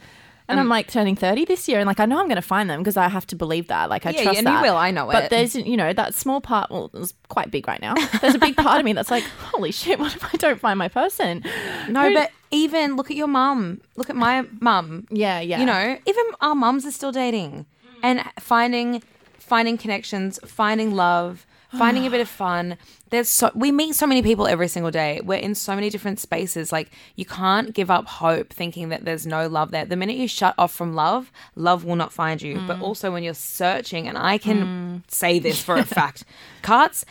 And 0.49 0.59
I'm 0.59 0.67
um, 0.67 0.69
like 0.71 0.89
turning 0.89 1.15
30 1.15 1.45
this 1.45 1.69
year, 1.69 1.79
and 1.79 1.87
like 1.87 2.01
I 2.01 2.07
know 2.07 2.19
I'm 2.19 2.27
going 2.27 2.35
to 2.35 2.43
find 2.43 2.69
them 2.69 2.81
because 2.81 2.97
I 2.97 3.07
have 3.09 3.25
to 3.29 3.37
believe 3.37 3.69
that. 3.69 3.89
Like 3.89 4.05
I 4.05 4.11
Yeah, 4.11 4.25
trust 4.25 4.39
and 4.41 4.49
you 4.49 4.53
that. 4.53 4.63
will, 4.63 4.77
I 4.77 4.91
know 4.91 5.07
But 5.07 5.15
it. 5.17 5.21
But 5.23 5.31
there's 5.31 5.55
you 5.55 5.77
know 5.77 5.93
that 5.93 6.13
small 6.13 6.41
part. 6.41 6.73
Well, 6.73 6.91
it's 6.95 7.15
quite 7.29 7.53
big 7.53 7.69
right 7.69 7.81
now. 7.81 7.95
There's 8.21 8.35
a 8.35 8.39
big 8.41 8.57
part 8.57 8.81
of 8.81 8.85
me 8.85 8.93
that's 8.93 9.13
like, 9.13 9.23
holy 9.53 9.71
shit! 9.71 10.01
What 10.01 10.13
if 10.17 10.25
I 10.25 10.37
don't 10.39 10.59
find 10.59 10.77
my 10.77 10.89
person? 10.89 11.45
No, 11.89 12.09
Who- 12.09 12.15
but 12.15 12.33
even 12.51 12.97
look 12.97 13.13
at 13.13 13.17
your 13.17 13.29
mum. 13.29 13.81
Look 13.95 14.11
at 14.11 14.17
my 14.17 14.45
mum. 14.61 15.07
Yeah, 15.11 15.39
yeah. 15.39 15.61
You 15.61 15.67
know, 15.67 15.97
even 16.05 16.25
our 16.41 16.57
mums 16.57 16.85
are 16.85 16.91
still 16.91 17.13
dating 17.13 17.67
and 18.03 18.21
finding 18.41 19.05
finding 19.51 19.77
connections, 19.77 20.39
finding 20.45 20.95
love, 20.95 21.45
finding 21.77 22.07
a 22.07 22.11
bit 22.11 22.21
of 22.21 22.29
fun. 22.45 22.79
There's 23.11 23.29
so 23.29 23.51
we 23.53 23.73
meet 23.73 23.97
so 23.97 24.07
many 24.07 24.23
people 24.23 24.47
every 24.47 24.69
single 24.69 24.93
day. 24.93 25.21
We're 25.25 25.41
in 25.49 25.57
so 25.57 25.75
many 25.75 25.91
different 25.91 26.21
spaces. 26.21 26.71
Like 26.71 26.93
you 27.17 27.25
can't 27.25 27.75
give 27.75 27.91
up 27.91 28.07
hope 28.07 28.53
thinking 28.53 28.91
that 28.91 29.05
there's 29.05 29.27
no 29.27 29.49
love 29.49 29.73
there. 29.73 29.85
The 29.85 29.97
minute 29.97 30.17
you 30.17 30.29
shut 30.29 30.55
off 30.57 30.73
from 30.73 30.95
love, 30.95 31.33
love 31.57 31.85
will 31.85 31.97
not 31.97 32.13
find 32.13 32.41
you. 32.41 32.63
But 32.65 32.79
mm. 32.79 32.83
also 32.83 33.11
when 33.11 33.25
you're 33.25 33.35
searching, 33.35 34.07
and 34.07 34.17
I 34.17 34.39
can 34.39 35.03
mm. 35.07 35.11
say 35.11 35.41
this 35.41 35.61
for 35.61 35.75
a 35.75 35.85
fact, 35.99 36.23
carts 36.63 37.05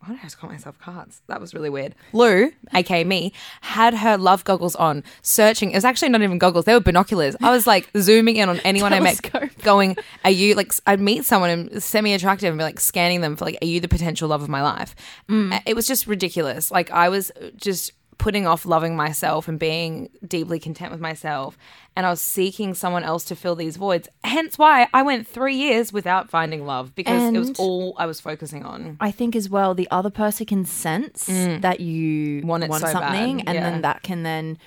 why 0.00 0.08
did 0.14 0.18
I 0.18 0.22
just 0.22 0.38
call 0.38 0.50
myself 0.50 0.78
cards? 0.78 1.22
That 1.28 1.40
was 1.40 1.54
really 1.54 1.70
weird. 1.70 1.94
Lou, 2.12 2.50
aka 2.74 3.04
me, 3.04 3.32
had 3.60 3.94
her 3.94 4.16
love 4.16 4.44
goggles 4.44 4.74
on, 4.76 5.04
searching. 5.22 5.70
It 5.72 5.74
was 5.74 5.84
actually 5.84 6.08
not 6.10 6.22
even 6.22 6.38
goggles; 6.38 6.64
they 6.64 6.74
were 6.74 6.80
binoculars. 6.80 7.36
I 7.42 7.50
was 7.50 7.66
like 7.66 7.90
zooming 7.96 8.36
in 8.36 8.48
on 8.48 8.58
anyone 8.64 8.92
I 8.92 9.00
met, 9.00 9.20
going, 9.62 9.96
"Are 10.24 10.30
you 10.30 10.54
like?" 10.54 10.72
I'd 10.86 11.00
meet 11.00 11.24
someone 11.24 11.50
and 11.50 11.82
semi-attractive, 11.82 12.48
and 12.48 12.58
be 12.58 12.64
like 12.64 12.80
scanning 12.80 13.20
them 13.20 13.36
for 13.36 13.44
like, 13.44 13.58
"Are 13.62 13.66
you 13.66 13.80
the 13.80 13.88
potential 13.88 14.28
love 14.28 14.42
of 14.42 14.48
my 14.48 14.62
life?" 14.62 14.94
Uh, 15.28 15.60
It 15.66 15.74
was 15.74 15.86
just 15.86 16.06
ridiculous. 16.06 16.70
Like 16.70 16.90
I 16.90 17.08
was 17.08 17.30
just 17.56 17.92
putting 18.20 18.46
off 18.46 18.66
loving 18.66 18.94
myself 18.94 19.48
and 19.48 19.58
being 19.58 20.10
deeply 20.28 20.58
content 20.58 20.92
with 20.92 21.00
myself. 21.00 21.56
And 21.96 22.04
I 22.04 22.10
was 22.10 22.20
seeking 22.20 22.74
someone 22.74 23.02
else 23.02 23.24
to 23.24 23.34
fill 23.34 23.56
these 23.56 23.78
voids. 23.78 24.10
Hence 24.22 24.58
why 24.58 24.88
I 24.92 25.00
went 25.00 25.26
three 25.26 25.56
years 25.56 25.90
without 25.90 26.28
finding 26.28 26.66
love 26.66 26.94
because 26.94 27.32
it 27.34 27.38
was 27.38 27.58
all 27.58 27.94
I 27.96 28.04
was 28.04 28.20
focusing 28.20 28.62
on. 28.62 28.98
I 29.00 29.10
think 29.10 29.34
as 29.34 29.48
well, 29.48 29.74
the 29.74 29.88
other 29.90 30.10
person 30.10 30.44
can 30.44 30.66
sense 30.66 31.24
that 31.26 31.80
you 31.80 32.42
Mm. 32.42 32.44
Want 32.44 32.68
want, 32.68 32.82
so 32.82 32.92
something, 32.92 33.38
bad, 33.38 33.48
and 33.48 33.54
yeah. 33.54 33.70
then 33.70 33.82
that 33.82 34.02
can 34.02 34.22
then 34.22 34.58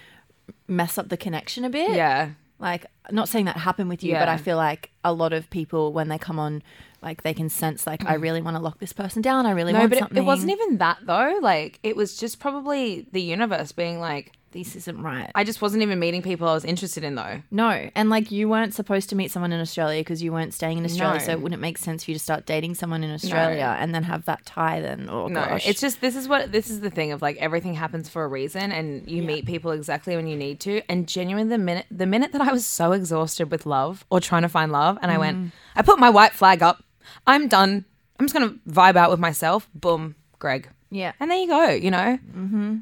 mess 0.68 0.98
up 0.98 1.10
the 1.10 1.18
connection 1.18 1.64
a 1.64 1.70
bit. 1.70 1.92
Yeah. 1.92 2.30
Like, 2.58 2.88
not 3.12 3.30
saying 3.30 3.46
that 3.46 3.58
happened 3.58 3.90
with 3.90 4.04
you, 4.04 4.14
but 4.14 4.30
I 4.30 4.38
feel 4.38 4.58
like 4.58 4.90
a 5.04 5.14
lot 5.14 5.32
of 5.32 5.50
people 5.52 5.94
when 5.94 6.08
they 6.08 6.18
come 6.18 6.40
on, 6.40 6.64
like 7.04 7.22
they 7.24 7.34
can 7.34 7.50
sense 7.50 7.86
like 7.86 8.06
I 8.06 8.16
really 8.16 8.42
want 8.42 8.58
to 8.58 8.64
lock 8.64 8.80
this 8.80 8.94
person 8.94 9.22
down. 9.22 9.46
I 9.46 9.52
really 9.52 9.74
No, 9.74 9.80
want 9.80 9.92
but 9.92 9.98
it, 9.98 10.02
something. 10.02 10.18
it 10.18 10.26
wasn't 10.26 10.52
even 10.52 10.78
that 10.80 10.98
though. 11.04 11.40
Like 11.42 11.80
it 11.84 11.96
was 11.96 12.18
just 12.18 12.40
probably 12.40 13.08
the 13.12 13.22
universe 13.22 13.72
being 13.72 14.00
like, 14.00 14.32
This 14.52 14.76
isn't 14.76 15.02
right. 15.02 15.32
I 15.34 15.44
just 15.44 15.62
wasn't 15.64 15.82
even 15.82 15.98
meeting 16.00 16.22
people 16.22 16.48
I 16.48 16.54
was 16.54 16.64
interested 16.64 17.04
in 17.04 17.16
though. 17.16 17.42
No, 17.50 17.90
and 17.96 18.10
like 18.12 18.32
you 18.32 18.48
weren't 18.48 18.74
supposed 18.76 19.10
to 19.10 19.16
meet 19.16 19.32
someone 19.32 19.52
in 19.52 19.60
Australia 19.60 20.00
because 20.02 20.22
you 20.22 20.32
weren't 20.32 20.54
staying 20.54 20.78
in 20.78 20.86
Australia, 20.86 21.20
No. 21.20 21.26
so 21.26 21.32
it 21.32 21.42
wouldn't 21.42 21.60
make 21.62 21.78
sense 21.80 22.04
for 22.04 22.12
you 22.12 22.16
to 22.16 22.24
start 22.24 22.46
dating 22.46 22.76
someone 22.76 23.04
in 23.04 23.12
Australia 23.12 23.76
and 23.80 23.96
then 23.96 24.04
have 24.04 24.26
that 24.26 24.46
tie. 24.46 24.80
Then, 24.80 25.10
oh 25.10 25.28
No, 25.28 25.44
gosh, 25.44 25.68
it's 25.68 25.82
just 25.82 26.02
this 26.02 26.16
is 26.16 26.28
what 26.28 26.52
this 26.52 26.70
is 26.70 26.82
the 26.82 26.92
thing 26.92 27.12
of 27.14 27.22
like 27.24 27.38
everything 27.38 27.74
happens 27.74 28.10
for 28.10 28.24
a 28.24 28.28
reason, 28.28 28.72
and 28.72 29.10
you 29.10 29.24
meet 29.24 29.46
people 29.48 29.72
exactly 29.72 30.16
when 30.16 30.28
you 30.28 30.36
need 30.38 30.60
to. 30.62 30.82
And 30.88 31.08
genuinely, 31.08 31.50
the 31.50 31.58
minute 31.58 31.88
the 31.90 32.06
minute 32.06 32.32
that 32.34 32.42
I 32.42 32.52
was 32.52 32.64
so 32.66 32.92
exhausted 32.92 33.50
with 33.50 33.66
love 33.66 34.06
or 34.12 34.20
trying 34.20 34.44
to 34.44 34.50
find 34.50 34.72
love, 34.72 35.00
and 35.02 35.12
I 35.12 35.16
Mm. 35.16 35.20
went, 35.20 35.52
I 35.76 35.82
put 35.82 35.98
my 36.00 36.12
white 36.12 36.34
flag 36.34 36.62
up. 36.62 36.84
I'm 37.28 37.48
done. 37.48 37.86
I'm 38.20 38.26
just 38.28 38.34
gonna 38.34 38.56
vibe 38.68 38.96
out 38.96 39.10
with 39.12 39.20
myself. 39.20 39.68
Boom, 39.76 40.16
Greg. 40.40 40.70
yeah. 40.92 41.14
And 41.20 41.30
there 41.32 41.38
you 41.38 41.48
go. 41.48 41.70
You 41.70 41.92
know, 41.92 42.20
Mm-hmm. 42.38 42.78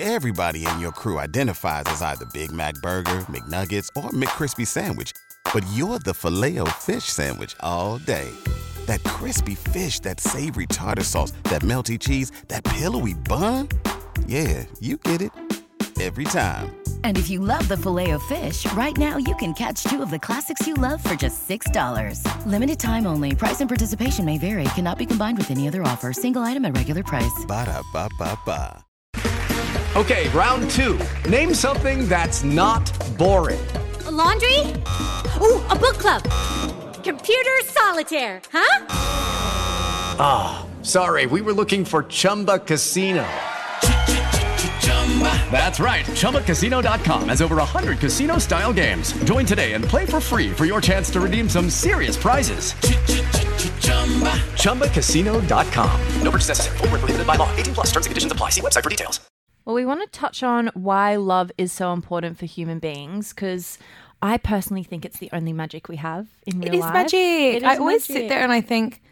Everybody 0.00 0.66
in 0.66 0.80
your 0.80 0.90
crew 0.90 1.18
identifies 1.18 1.84
as 1.86 2.02
either 2.02 2.24
Big 2.32 2.50
Mac 2.50 2.74
Burger, 2.76 3.20
McNuggets, 3.30 3.88
or 3.94 4.10
McCrispy 4.10 4.66
Sandwich. 4.66 5.12
But 5.52 5.64
you're 5.74 5.98
the 6.00 6.14
filet 6.14 6.58
fish 6.80 7.04
Sandwich 7.04 7.54
all 7.60 7.98
day. 7.98 8.28
That 8.86 9.02
crispy 9.04 9.54
fish, 9.54 10.00
that 10.00 10.18
savory 10.18 10.66
tartar 10.66 11.04
sauce, 11.04 11.30
that 11.44 11.62
melty 11.62 12.00
cheese, 12.00 12.32
that 12.48 12.64
pillowy 12.64 13.14
bun. 13.14 13.68
Yeah, 14.26 14.64
you 14.80 14.96
get 14.96 15.22
it. 15.22 15.30
Every 16.00 16.24
time. 16.24 16.74
And 17.04 17.16
if 17.16 17.30
you 17.30 17.38
love 17.40 17.68
the 17.68 17.76
filet 17.76 18.10
of 18.10 18.22
fish, 18.24 18.70
right 18.72 18.96
now 18.98 19.16
you 19.18 19.34
can 19.36 19.54
catch 19.54 19.84
two 19.84 20.02
of 20.02 20.10
the 20.10 20.18
classics 20.18 20.66
you 20.66 20.74
love 20.74 21.02
for 21.02 21.14
just 21.14 21.48
$6. 21.48 22.46
Limited 22.46 22.80
time 22.80 23.06
only. 23.06 23.34
Price 23.34 23.60
and 23.60 23.68
participation 23.68 24.24
may 24.24 24.38
vary. 24.38 24.64
Cannot 24.74 24.98
be 24.98 25.06
combined 25.06 25.38
with 25.38 25.50
any 25.50 25.68
other 25.68 25.82
offer. 25.82 26.12
Single 26.12 26.42
item 26.42 26.64
at 26.64 26.76
regular 26.76 27.02
price. 27.02 27.44
Ba-da-ba-ba-ba. 27.46 28.84
Okay, 29.94 30.28
round 30.30 30.70
two. 30.70 30.98
Name 31.28 31.52
something 31.52 32.08
that's 32.08 32.42
not 32.42 32.90
boring. 33.18 33.60
A 34.06 34.10
laundry? 34.10 34.58
Ooh, 35.40 35.60
a 35.68 35.76
book 35.76 35.98
club. 35.98 36.22
Computer 37.04 37.60
solitaire, 37.64 38.40
huh? 38.50 38.86
Ah, 40.18 40.66
sorry, 40.82 41.26
we 41.26 41.42
were 41.42 41.52
looking 41.52 41.84
for 41.84 42.04
Chumba 42.04 42.58
Casino. 42.60 43.26
That's 45.52 45.78
right. 45.78 46.06
ChumbaCasino.com 46.06 47.28
has 47.28 47.42
over 47.42 47.56
100 47.56 47.98
casino 47.98 48.38
style 48.38 48.72
games. 48.72 49.12
Join 49.24 49.44
today 49.44 49.74
and 49.74 49.84
play 49.84 50.06
for 50.06 50.18
free 50.18 50.50
for 50.50 50.64
your 50.64 50.80
chance 50.80 51.10
to 51.10 51.20
redeem 51.20 51.46
some 51.50 51.68
serious 51.68 52.16
prizes. 52.16 52.72
ChumbaCasino.com. 54.62 56.00
No 56.22 56.30
purchase 56.30 56.48
necessary. 56.48 56.78
Void 56.78 56.90
where 56.92 56.98
prohibited 56.98 57.26
by 57.26 57.36
law. 57.36 57.54
18 57.56 57.74
plus 57.74 57.86
terms 57.92 58.06
and 58.06 58.10
conditions 58.10 58.32
apply. 58.32 58.48
See 58.48 58.62
website 58.62 58.82
for 58.82 58.88
details. 58.88 59.20
Well, 59.66 59.74
we 59.76 59.84
want 59.84 60.00
to 60.00 60.18
touch 60.18 60.42
on 60.42 60.68
why 60.74 61.16
love 61.16 61.52
is 61.58 61.70
so 61.70 61.92
important 61.92 62.38
for 62.38 62.46
human 62.46 62.78
beings 62.78 63.32
because 63.34 63.78
I 64.22 64.38
personally 64.38 64.82
think 64.84 65.04
it's 65.04 65.18
the 65.18 65.28
only 65.32 65.52
magic 65.52 65.88
we 65.88 65.96
have 65.96 66.28
in 66.46 66.60
real 66.60 66.72
life. 66.72 66.72
it 66.72 66.76
is 66.76 66.80
life. 66.80 66.92
magic. 66.94 67.18
It 67.56 67.64
I 67.64 67.74
is 67.74 67.78
always 67.78 68.04
sit 68.04 68.28
there 68.30 68.40
and 68.42 68.50
I 68.50 68.60
think, 68.62 69.02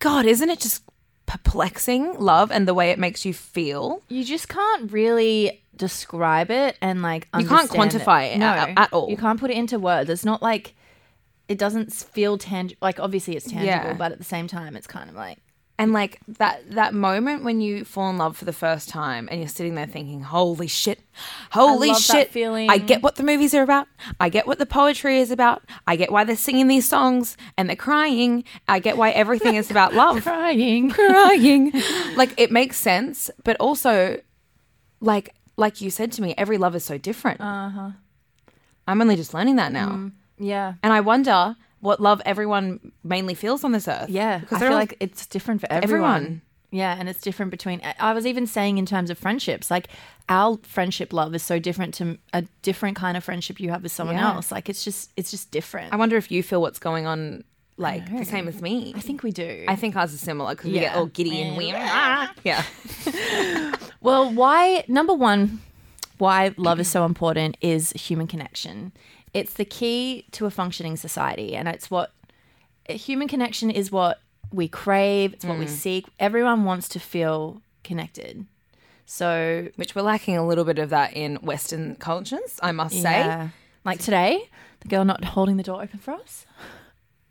God, 0.00 0.26
isn't 0.26 0.50
it 0.50 0.58
just 0.60 0.82
perplexing 1.26 2.18
love 2.18 2.50
and 2.50 2.66
the 2.66 2.74
way 2.74 2.90
it 2.90 2.98
makes 2.98 3.24
you 3.24 3.32
feel? 3.32 4.02
You 4.08 4.24
just 4.24 4.48
can't 4.48 4.90
really 4.92 5.62
describe 5.78 6.50
it 6.50 6.76
and 6.82 7.00
like 7.02 7.28
You 7.38 7.46
can't 7.46 7.70
quantify 7.70 8.34
it 8.34 8.38
no, 8.38 8.46
at- 8.48 8.78
at 8.78 8.92
all. 8.92 9.08
You 9.08 9.16
can't 9.16 9.40
put 9.40 9.50
it 9.50 9.56
into 9.56 9.78
words. 9.78 10.10
It's 10.10 10.24
not 10.24 10.42
like 10.42 10.74
it 11.48 11.56
doesn't 11.56 11.92
feel 11.92 12.36
tangible. 12.36 12.78
Like 12.82 13.00
obviously 13.00 13.34
it's 13.36 13.46
tangible, 13.46 13.66
Yeah. 13.66 13.94
but 13.94 14.12
at 14.12 14.18
the 14.18 14.24
same 14.24 14.46
time, 14.48 14.76
it's 14.76 14.86
kind 14.86 15.08
of 15.08 15.16
like 15.16 15.38
And 15.80 15.92
like 15.92 16.18
that 16.26 16.72
that 16.72 16.92
moment 16.92 17.44
when 17.44 17.60
you 17.60 17.84
fall 17.84 18.10
in 18.10 18.18
love 18.18 18.36
for 18.36 18.44
the 18.44 18.52
first 18.52 18.88
time 18.88 19.28
and 19.30 19.40
you're 19.40 19.48
sitting 19.48 19.76
there 19.76 19.86
thinking, 19.86 20.20
"Holy 20.22 20.66
shit. 20.66 20.98
Holy 21.52 21.94
shit. 21.94 22.30
feeling. 22.32 22.68
I 22.68 22.78
get 22.78 23.00
what 23.00 23.14
the 23.14 23.22
movies 23.22 23.54
are 23.54 23.62
about. 23.62 23.86
I 24.18 24.28
get 24.28 24.46
what 24.48 24.58
the 24.58 24.66
poetry 24.66 25.20
is 25.20 25.30
about. 25.30 25.62
I 25.86 25.94
get 25.96 26.10
why 26.10 26.24
they're 26.24 26.36
singing 26.48 26.66
these 26.66 26.88
songs 26.88 27.36
and 27.56 27.68
they're 27.68 27.76
crying. 27.76 28.42
I 28.66 28.80
get 28.80 28.96
why 28.96 29.10
everything 29.10 29.54
is 29.54 29.70
about 29.70 29.94
love." 30.04 30.24
Crying. 30.24 30.90
crying. 30.90 31.72
like 32.16 32.34
it 32.36 32.50
makes 32.50 32.76
sense, 32.80 33.30
but 33.44 33.56
also 33.60 34.20
like 35.00 35.32
like 35.58 35.80
you 35.82 35.90
said 35.90 36.12
to 36.12 36.22
me, 36.22 36.34
every 36.38 36.56
love 36.56 36.74
is 36.74 36.84
so 36.84 36.96
different. 36.96 37.40
Uh-huh. 37.40 37.90
I'm 38.86 39.00
only 39.02 39.16
just 39.16 39.34
learning 39.34 39.56
that 39.56 39.72
now. 39.72 40.10
Yeah. 40.38 40.74
And 40.82 40.92
I 40.92 41.00
wonder 41.00 41.56
what 41.80 42.00
love 42.00 42.22
everyone 42.24 42.92
mainly 43.04 43.34
feels 43.34 43.62
on 43.64 43.72
this 43.72 43.86
earth. 43.88 44.08
Yeah, 44.08 44.38
Because 44.38 44.56
I 44.56 44.60
feel 44.60 44.68
all- 44.72 44.74
like 44.78 44.96
it's 45.00 45.26
different 45.26 45.60
for 45.60 45.70
everyone. 45.70 46.10
Everyone. 46.14 46.42
Yeah, 46.70 46.94
and 46.98 47.08
it's 47.08 47.20
different 47.22 47.50
between. 47.50 47.80
I 47.98 48.12
was 48.12 48.26
even 48.26 48.46
saying 48.46 48.76
in 48.78 48.84
terms 48.84 49.08
of 49.10 49.16
friendships, 49.18 49.70
like 49.70 49.88
our 50.28 50.58
friendship 50.62 51.12
love 51.14 51.34
is 51.34 51.42
so 51.42 51.58
different 51.58 51.94
to 51.94 52.18
a 52.34 52.42
different 52.62 52.94
kind 52.96 53.16
of 53.16 53.24
friendship 53.24 53.58
you 53.58 53.70
have 53.70 53.82
with 53.82 53.90
someone 53.92 54.16
Yeah. 54.16 54.34
else. 54.34 54.52
Like 54.52 54.68
it's 54.68 54.84
just, 54.84 55.10
it's 55.16 55.30
just 55.30 55.50
different. 55.50 55.92
I 55.92 55.96
wonder 55.96 56.16
if 56.18 56.30
you 56.30 56.42
feel 56.42 56.60
what's 56.60 56.78
going 56.78 57.06
on 57.06 57.44
like 57.78 58.10
the 58.16 58.24
same 58.24 58.48
as 58.48 58.60
me. 58.60 58.92
I 58.96 59.00
think 59.00 59.22
we 59.22 59.30
do. 59.30 59.64
I 59.68 59.76
think 59.76 59.96
ours 59.96 60.12
are 60.12 60.18
similar 60.18 60.54
because 60.54 60.70
we 60.70 60.78
get 60.78 60.96
all 60.96 61.06
giddy 61.06 61.42
and 61.42 61.56
weird. 61.56 61.76
Ah. 61.78 62.34
Yeah. 62.44 62.64
Well, 64.00 64.32
why 64.32 64.84
number 64.88 65.12
one, 65.12 65.60
why 66.18 66.54
love 66.56 66.80
is 66.80 66.88
so 66.88 67.04
important 67.04 67.56
is 67.60 67.90
human 67.92 68.26
connection. 68.26 68.92
It's 69.34 69.52
the 69.52 69.64
key 69.64 70.24
to 70.32 70.46
a 70.46 70.50
functioning 70.50 70.96
society, 70.96 71.54
and 71.54 71.68
it's 71.68 71.90
what 71.90 72.12
human 72.88 73.28
connection 73.28 73.70
is. 73.70 73.90
What 73.90 74.20
we 74.52 74.68
crave. 74.68 75.34
It's 75.34 75.44
what 75.44 75.58
we 75.58 75.66
mm. 75.66 75.68
seek. 75.68 76.06
Everyone 76.18 76.64
wants 76.64 76.88
to 76.90 77.00
feel 77.00 77.60
connected. 77.84 78.46
So 79.04 79.68
Which 79.76 79.94
we're 79.94 80.02
lacking 80.02 80.36
a 80.36 80.46
little 80.46 80.64
bit 80.64 80.78
of 80.78 80.90
that 80.90 81.14
in 81.14 81.36
Western 81.36 81.96
cultures, 81.96 82.58
I 82.62 82.72
must 82.72 82.94
say. 82.94 83.20
Yeah. 83.20 83.48
Like 83.84 84.00
today, 84.00 84.48
the 84.80 84.88
girl 84.88 85.04
not 85.04 85.24
holding 85.24 85.56
the 85.56 85.62
door 85.62 85.82
open 85.82 85.98
for 85.98 86.12
us. 86.12 86.46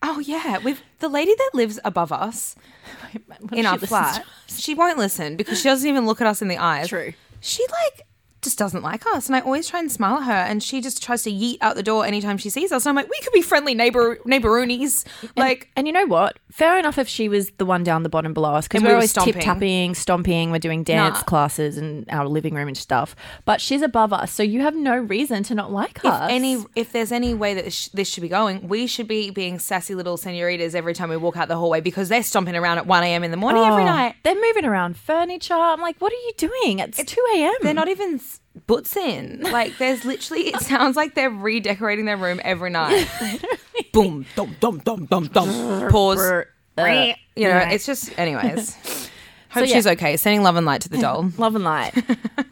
Oh 0.09 0.19
yeah, 0.19 0.59
we've 0.59 0.81
the 0.99 1.09
lady 1.09 1.35
that 1.35 1.49
lives 1.53 1.81
above 1.83 2.13
us 2.13 2.55
in 3.51 3.65
our 3.65 3.77
flat. 3.77 4.25
She 4.47 4.73
won't 4.73 4.97
listen 4.97 5.35
because 5.35 5.59
she 5.59 5.65
doesn't 5.65 5.87
even 5.87 6.05
look 6.05 6.21
at 6.21 6.27
us 6.27 6.41
in 6.41 6.47
the 6.47 6.57
eyes. 6.57 6.87
True. 6.87 7.11
She 7.41 7.65
like 7.69 8.07
just 8.41 8.57
doesn't 8.57 8.83
like 8.83 9.05
us, 9.07 9.27
and 9.27 9.35
I 9.35 9.39
always 9.41 9.67
try 9.67 9.79
and 9.79 9.91
smile 9.91 10.17
at 10.19 10.23
her, 10.25 10.31
and 10.31 10.61
she 10.61 10.79
just 10.81 11.01
tries 11.03 11.23
to 11.23 11.31
yeet 11.31 11.57
out 11.61 11.75
the 11.75 11.83
door 11.83 12.05
anytime 12.05 12.37
she 12.37 12.49
sees 12.49 12.71
us. 12.71 12.85
And 12.85 12.89
I'm 12.91 12.95
like, 12.95 13.09
we 13.09 13.19
could 13.23 13.33
be 13.33 13.41
friendly 13.41 13.73
neighbor 13.73 14.17
neighboroonies. 14.25 15.05
Like, 15.35 15.69
And 15.75 15.87
you 15.87 15.93
know 15.93 16.05
what? 16.05 16.37
Fair 16.51 16.77
enough 16.79 16.97
if 16.97 17.07
she 17.07 17.29
was 17.29 17.51
the 17.57 17.65
one 17.65 17.83
down 17.83 18.03
the 18.03 18.09
bottom 18.09 18.33
below 18.33 18.53
us 18.55 18.67
because 18.67 18.81
we're 18.81 18.87
we 18.87 18.91
were 18.93 18.95
always 18.97 19.11
stomping. 19.11 19.33
tip 19.33 19.41
tapping, 19.43 19.95
stomping. 19.95 20.51
We're 20.51 20.59
doing 20.59 20.83
dance 20.83 21.17
Nah. 21.19 21.23
classes 21.23 21.77
in 21.77 22.05
our 22.09 22.27
living 22.27 22.53
room 22.53 22.67
and 22.67 22.77
stuff. 22.77 23.15
But 23.45 23.61
she's 23.61 23.81
above 23.81 24.13
us, 24.13 24.31
so 24.31 24.43
you 24.43 24.61
have 24.61 24.75
no 24.75 24.95
reason 24.97 25.43
to 25.43 25.55
not 25.55 25.71
like 25.71 25.97
if 25.99 26.05
us. 26.05 26.31
any, 26.31 26.63
if 26.75 26.91
there's 26.91 27.11
any 27.11 27.33
way 27.33 27.53
that 27.53 27.65
this, 27.65 27.89
this 27.89 28.07
should 28.09 28.21
be 28.21 28.29
going, 28.29 28.67
we 28.67 28.87
should 28.87 29.07
be 29.07 29.29
being 29.29 29.59
sassy 29.59 29.93
little 29.95 30.17
senoritas 30.17 30.73
every 30.75 30.93
time 30.93 31.09
we 31.09 31.17
walk 31.17 31.37
out 31.37 31.47
the 31.47 31.57
hallway 31.57 31.81
because 31.81 32.09
they're 32.09 32.23
stomping 32.23 32.55
around 32.55 32.77
at 32.77 32.87
1 32.87 33.03
a.m. 33.03 33.23
in 33.23 33.31
the 33.31 33.37
morning 33.37 33.63
every 33.63 33.83
Oh, 33.83 33.85
night. 33.85 34.15
They're 34.23 34.35
moving 34.35 34.65
around 34.65 34.97
furniture. 34.97 35.53
I'm 35.53 35.81
like, 35.81 35.97
what 35.99 36.11
are 36.11 36.15
you 36.15 36.31
doing? 36.37 36.79
It's, 36.79 37.03
2 37.03 37.21
a.m. 37.35 37.53
They're 37.61 37.73
not 37.73 37.87
even 37.87 38.19
butts 38.65 38.95
in. 38.97 39.41
Like 39.41 39.77
there's 39.77 40.03
literally 40.05 40.47
it 40.49 40.61
sounds 40.61 40.95
like 40.95 41.15
they're 41.15 41.29
redecorating 41.29 42.05
their 42.05 42.17
room 42.17 42.39
every 42.43 42.69
night. 42.69 43.07
Boom, 43.93 44.25
dum 44.35 44.55
dum 44.59 44.79
dum 44.79 45.05
dum 45.05 45.27
dum. 45.27 45.89
Pause. 45.89 46.43
Uh, 46.77 47.13
You 47.35 47.47
know, 47.49 47.57
it's 47.57 47.85
just 47.85 48.17
anyways. 48.17 48.75
Hope 49.49 49.65
yeah. 49.67 49.75
she's 49.75 49.87
okay. 49.87 50.17
Sending 50.17 50.43
love 50.43 50.55
and 50.57 50.65
light 50.65 50.81
to 50.81 50.89
the 50.89 50.97
doll. 50.97 51.31
love 51.37 51.55
and 51.55 51.63
light. 51.63 51.93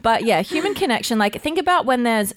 but 0.02 0.24
yeah, 0.24 0.42
human 0.42 0.74
connection. 0.74 1.20
Like, 1.20 1.40
think 1.42 1.60
about 1.60 1.86
when 1.86 2.04
there's 2.04 2.34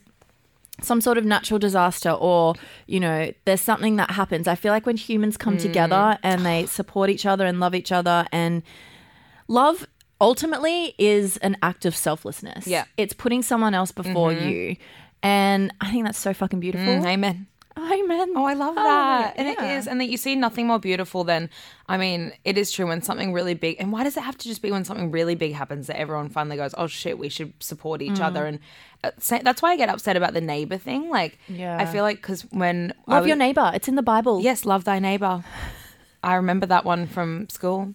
some 0.82 1.00
sort 1.00 1.16
of 1.16 1.24
natural 1.24 1.58
disaster 1.58 2.10
or, 2.10 2.54
you 2.86 3.00
know, 3.00 3.32
there's 3.46 3.60
something 3.60 3.96
that 3.96 4.10
happens. 4.10 4.46
I 4.48 4.54
feel 4.56 4.72
like 4.72 4.84
when 4.84 4.96
humans 4.96 5.36
come 5.36 5.56
Mm. 5.56 5.62
together 5.62 6.18
and 6.22 6.44
they 6.44 6.66
support 6.66 7.08
each 7.08 7.24
other 7.24 7.46
and 7.46 7.60
love 7.60 7.74
each 7.74 7.90
other 7.92 8.26
and 8.32 8.62
love 9.48 9.86
ultimately 10.20 10.94
is 10.98 11.36
an 11.38 11.56
act 11.62 11.84
of 11.84 11.94
selflessness. 11.96 12.66
Yeah. 12.66 12.84
It's 12.96 13.12
putting 13.12 13.42
someone 13.42 13.74
else 13.74 13.92
before 13.92 14.32
you. 14.32 14.76
And 15.22 15.72
I 15.80 15.90
think 15.90 16.04
that's 16.04 16.18
so 16.18 16.32
fucking 16.32 16.60
beautiful. 16.60 16.86
Mm, 16.86 17.06
amen. 17.06 17.46
Amen. 17.76 18.32
Oh, 18.34 18.44
I 18.44 18.54
love 18.54 18.74
Oh, 18.76 18.82
that. 18.82 19.34
and 19.36 19.46
it 19.46 19.56
yeah. 19.60 19.78
is. 19.78 19.86
And 19.86 20.00
that 20.00 20.06
you 20.06 20.16
see 20.16 20.34
nothing 20.34 20.66
more 20.66 20.80
beautiful 20.80 21.22
than, 21.22 21.48
I 21.88 21.96
mean, 21.96 22.32
it 22.44 22.58
is 22.58 22.72
true 22.72 22.88
when 22.88 23.02
something 23.02 23.32
really 23.32 23.54
big, 23.54 23.76
and 23.78 23.92
why 23.92 24.02
does 24.02 24.16
it 24.16 24.24
have 24.24 24.36
to 24.38 24.48
just 24.48 24.62
be 24.62 24.72
when 24.72 24.84
something 24.84 25.12
really 25.12 25.36
big 25.36 25.52
happens 25.54 25.86
that 25.86 25.96
everyone 25.96 26.28
finally 26.28 26.56
goes, 26.56 26.74
oh 26.76 26.88
shit, 26.88 27.18
we 27.20 27.28
should 27.28 27.52
support 27.60 28.02
each 28.02 28.18
other? 28.20 28.42
Mm. 28.42 28.48
And 28.48 28.58
uh, 29.04 29.40
that's 29.44 29.62
why 29.62 29.70
I 29.72 29.76
get 29.76 29.88
upset 29.88 30.16
about 30.16 30.34
the 30.34 30.40
neighbor 30.40 30.76
thing. 30.76 31.08
Like, 31.08 31.38
yeah. 31.48 31.78
I 31.78 31.86
feel 31.86 32.02
like, 32.02 32.16
because 32.16 32.42
when 32.50 32.92
Love 33.06 33.22
was- 33.22 33.28
your 33.28 33.36
neighbor. 33.36 33.70
It's 33.72 33.86
in 33.86 33.94
the 33.94 34.02
Bible. 34.02 34.40
Yes, 34.40 34.64
love 34.64 34.82
thy 34.82 34.98
neighbor. 34.98 35.44
I 36.24 36.34
remember 36.34 36.66
that 36.66 36.84
one 36.84 37.06
from 37.06 37.48
school. 37.48 37.92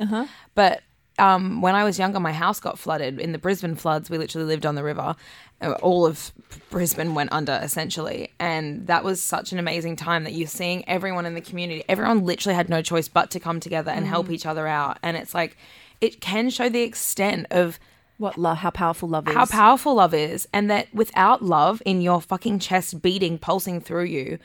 But 0.55 0.81
um, 1.19 1.61
when 1.61 1.75
I 1.75 1.83
was 1.83 1.99
younger, 1.99 2.19
my 2.19 2.33
house 2.33 2.59
got 2.59 2.79
flooded 2.79 3.19
in 3.19 3.31
the 3.31 3.37
Brisbane 3.37 3.75
floods. 3.75 4.09
We 4.09 4.17
literally 4.17 4.47
lived 4.47 4.65
on 4.65 4.75
the 4.75 4.83
river. 4.83 5.15
Uh, 5.61 5.73
All 5.81 6.05
of 6.05 6.31
Brisbane 6.69 7.13
went 7.15 7.31
under 7.31 7.59
essentially. 7.61 8.31
And 8.39 8.87
that 8.87 9.03
was 9.03 9.21
such 9.21 9.51
an 9.51 9.59
amazing 9.59 9.95
time 9.95 10.23
that 10.23 10.33
you're 10.33 10.47
seeing 10.47 10.87
everyone 10.89 11.25
in 11.25 11.35
the 11.35 11.41
community. 11.41 11.83
Everyone 11.87 12.25
literally 12.25 12.55
had 12.55 12.67
no 12.69 12.81
choice 12.81 13.07
but 13.07 13.29
to 13.31 13.39
come 13.39 13.59
together 13.59 13.91
and 13.91 14.07
help 14.07 14.29
each 14.29 14.45
other 14.45 14.67
out. 14.67 14.97
And 15.03 15.15
it's 15.15 15.33
like, 15.33 15.55
it 16.01 16.19
can 16.19 16.49
show 16.49 16.67
the 16.67 16.81
extent 16.81 17.47
of 17.51 17.79
What 18.17 18.37
love, 18.37 18.57
how 18.57 18.71
powerful 18.71 19.07
love 19.07 19.27
is. 19.27 19.33
how 19.35 19.45
powerful 19.45 19.95
love 19.95 20.13
is, 20.13 20.47
and 20.51 20.69
that 20.69 20.93
without 20.93 21.41
love 21.41 21.81
in 21.85 22.01
your 22.01 22.21
fucking 22.21 22.59
chest 22.59 23.01
beating, 23.01 23.37
pulsing 23.37 23.79
through 23.79 24.05
you, 24.05 24.39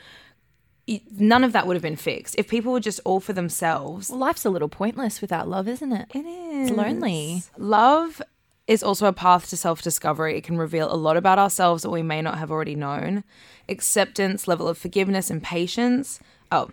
none 1.19 1.45
of 1.45 1.53
that 1.53 1.67
would 1.67 1.75
have 1.77 1.83
been 1.83 1.97
fixed. 1.97 2.35
If 2.39 2.49
people 2.49 2.73
were 2.73 2.81
just 2.81 3.01
all 3.05 3.21
for 3.21 3.33
themselves, 3.33 4.11
Well, 4.11 4.19
life's 4.19 4.45
a 4.45 4.51
little 4.51 4.69
pointless 4.69 5.21
without 5.21 5.49
love, 5.49 5.69
isn't 5.69 5.93
it? 5.93 6.09
it 6.15 6.25
is 6.27 6.69
It's 6.71 6.77
lonely. 6.77 7.43
Love 7.57 8.23
is 8.67 8.83
also 8.83 9.07
a 9.07 9.13
path 9.13 9.49
to 9.51 9.57
self 9.57 9.83
discovery. 9.83 10.37
It 10.37 10.45
can 10.45 10.59
reveal 10.59 10.93
a 10.93 10.97
lot 10.97 11.17
about 11.17 11.39
ourselves 11.39 11.83
that 11.83 11.91
we 11.91 12.03
may 12.03 12.21
not 12.23 12.39
have 12.39 12.51
already 12.51 12.75
known. 12.75 13.25
Acceptance, 13.69 14.47
level 14.49 14.69
of 14.69 14.79
forgiveness, 14.79 15.31
and 15.31 15.43
patience. 15.43 16.21
Oh, 16.53 16.71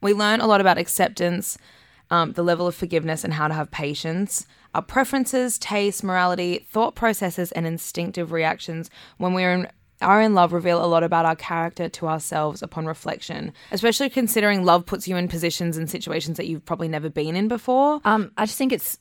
we 0.00 0.12
learn 0.12 0.40
a 0.40 0.46
lot 0.46 0.60
about 0.60 0.78
acceptance, 0.78 1.56
um, 2.10 2.32
the 2.32 2.42
level 2.44 2.66
of 2.66 2.74
forgiveness, 2.74 3.24
and 3.24 3.34
how 3.34 3.48
to 3.48 3.54
have 3.54 3.70
patience. 3.70 4.46
Our 4.74 4.82
preferences, 4.82 5.58
tastes, 5.58 6.02
morality, 6.02 6.66
thought 6.70 6.94
processes, 6.94 7.50
and 7.52 7.66
instinctive 7.66 8.30
reactions 8.30 8.90
when 9.16 9.32
we're 9.32 9.52
in 9.52 9.68
are 10.02 10.20
in 10.20 10.34
love 10.34 10.52
reveal 10.52 10.84
a 10.84 10.86
lot 10.86 11.02
about 11.02 11.24
our 11.24 11.36
character 11.36 11.88
to 11.88 12.06
ourselves 12.08 12.62
upon 12.62 12.86
reflection, 12.86 13.52
especially 13.72 14.10
considering 14.10 14.64
love 14.64 14.84
puts 14.86 15.08
you 15.08 15.16
in 15.16 15.28
positions 15.28 15.76
and 15.76 15.88
situations 15.88 16.36
that 16.36 16.46
you've 16.46 16.64
probably 16.64 16.88
never 16.88 17.08
been 17.08 17.36
in 17.36 17.48
before. 17.48 18.00
Um, 18.04 18.30
I 18.36 18.46
just 18.46 18.58
think 18.58 18.72
it's 18.72 18.98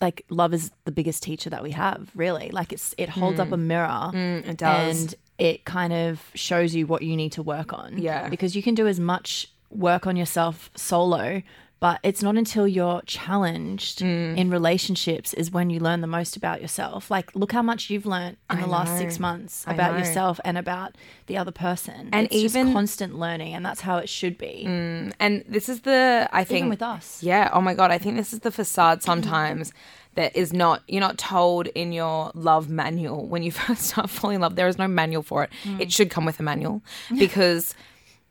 like 0.00 0.24
love 0.28 0.52
is 0.52 0.70
the 0.84 0.92
biggest 0.92 1.22
teacher 1.22 1.50
that 1.50 1.62
we 1.62 1.70
have, 1.70 2.10
really. 2.14 2.50
Like 2.50 2.72
it's 2.72 2.94
it 2.98 3.08
holds 3.08 3.38
up 3.38 3.52
a 3.52 3.56
mirror 3.56 4.10
it 4.12 4.56
does. 4.56 5.02
and 5.02 5.14
it 5.38 5.64
kind 5.64 5.92
of 5.92 6.20
shows 6.34 6.74
you 6.74 6.86
what 6.86 7.02
you 7.02 7.16
need 7.16 7.32
to 7.32 7.42
work 7.42 7.72
on. 7.72 7.98
Yeah. 7.98 8.28
Because 8.28 8.54
you 8.56 8.62
can 8.62 8.74
do 8.74 8.86
as 8.86 8.98
much 9.00 9.48
work 9.70 10.06
on 10.06 10.16
yourself 10.16 10.70
solo, 10.76 11.42
but 11.80 12.00
it's 12.02 12.22
not 12.22 12.36
until 12.36 12.66
you're 12.66 13.02
challenged 13.02 13.98
Mm. 14.00 14.36
in 14.38 14.50
relationships 14.50 15.34
is 15.34 15.50
when 15.50 15.68
you 15.70 15.80
learn 15.80 16.00
the 16.00 16.06
most 16.06 16.36
about 16.36 16.62
yourself. 16.62 17.10
Like 17.10 17.34
look 17.34 17.52
how 17.52 17.60
much 17.62 17.90
you've 17.90 18.06
learned 18.06 18.36
in 18.50 18.60
the 18.60 18.66
last 18.66 18.96
six 18.96 19.18
months 19.18 19.64
about 19.66 19.98
yourself 19.98 20.40
and 20.44 20.56
about 20.56 20.94
the 21.26 21.36
other 21.36 21.50
person. 21.52 22.08
And 22.12 22.26
it's 22.26 22.40
just 22.40 22.56
even- 22.56 22.72
constant 22.72 23.18
learning 23.18 23.52
and 23.54 23.64
that's 23.66 23.82
how 23.82 23.98
it 23.98 24.08
should 24.08 24.38
be. 24.38 24.64
And 24.66 25.44
this 25.48 25.68
is 25.68 25.80
the 25.82 26.28
I 26.32 26.44
think 26.44 26.58
Even 26.58 26.70
with 26.70 26.82
us. 26.82 27.22
Yeah. 27.22 27.50
Oh 27.52 27.60
my 27.60 27.74
god. 27.74 27.90
I 27.90 27.98
think 27.98 28.16
this 28.16 28.32
is 28.32 28.40
the 28.40 28.50
facade 28.52 29.02
sometimes 29.02 29.72
that 30.14 30.34
is 30.36 30.52
not 30.52 30.82
you're 30.86 31.00
not 31.00 31.18
told 31.18 31.66
in 31.68 31.92
your 31.92 32.30
love 32.34 32.70
manual 32.70 33.26
when 33.26 33.42
you 33.42 33.50
first 33.66 33.82
start 33.82 34.08
falling 34.08 34.36
in 34.36 34.40
love. 34.40 34.56
There 34.56 34.68
is 34.68 34.78
no 34.78 34.88
manual 34.88 35.22
for 35.22 35.44
it. 35.44 35.50
Mm. 35.64 35.80
It 35.80 35.92
should 35.92 36.08
come 36.08 36.24
with 36.24 36.40
a 36.40 36.42
manual 36.42 36.82
because 37.18 37.74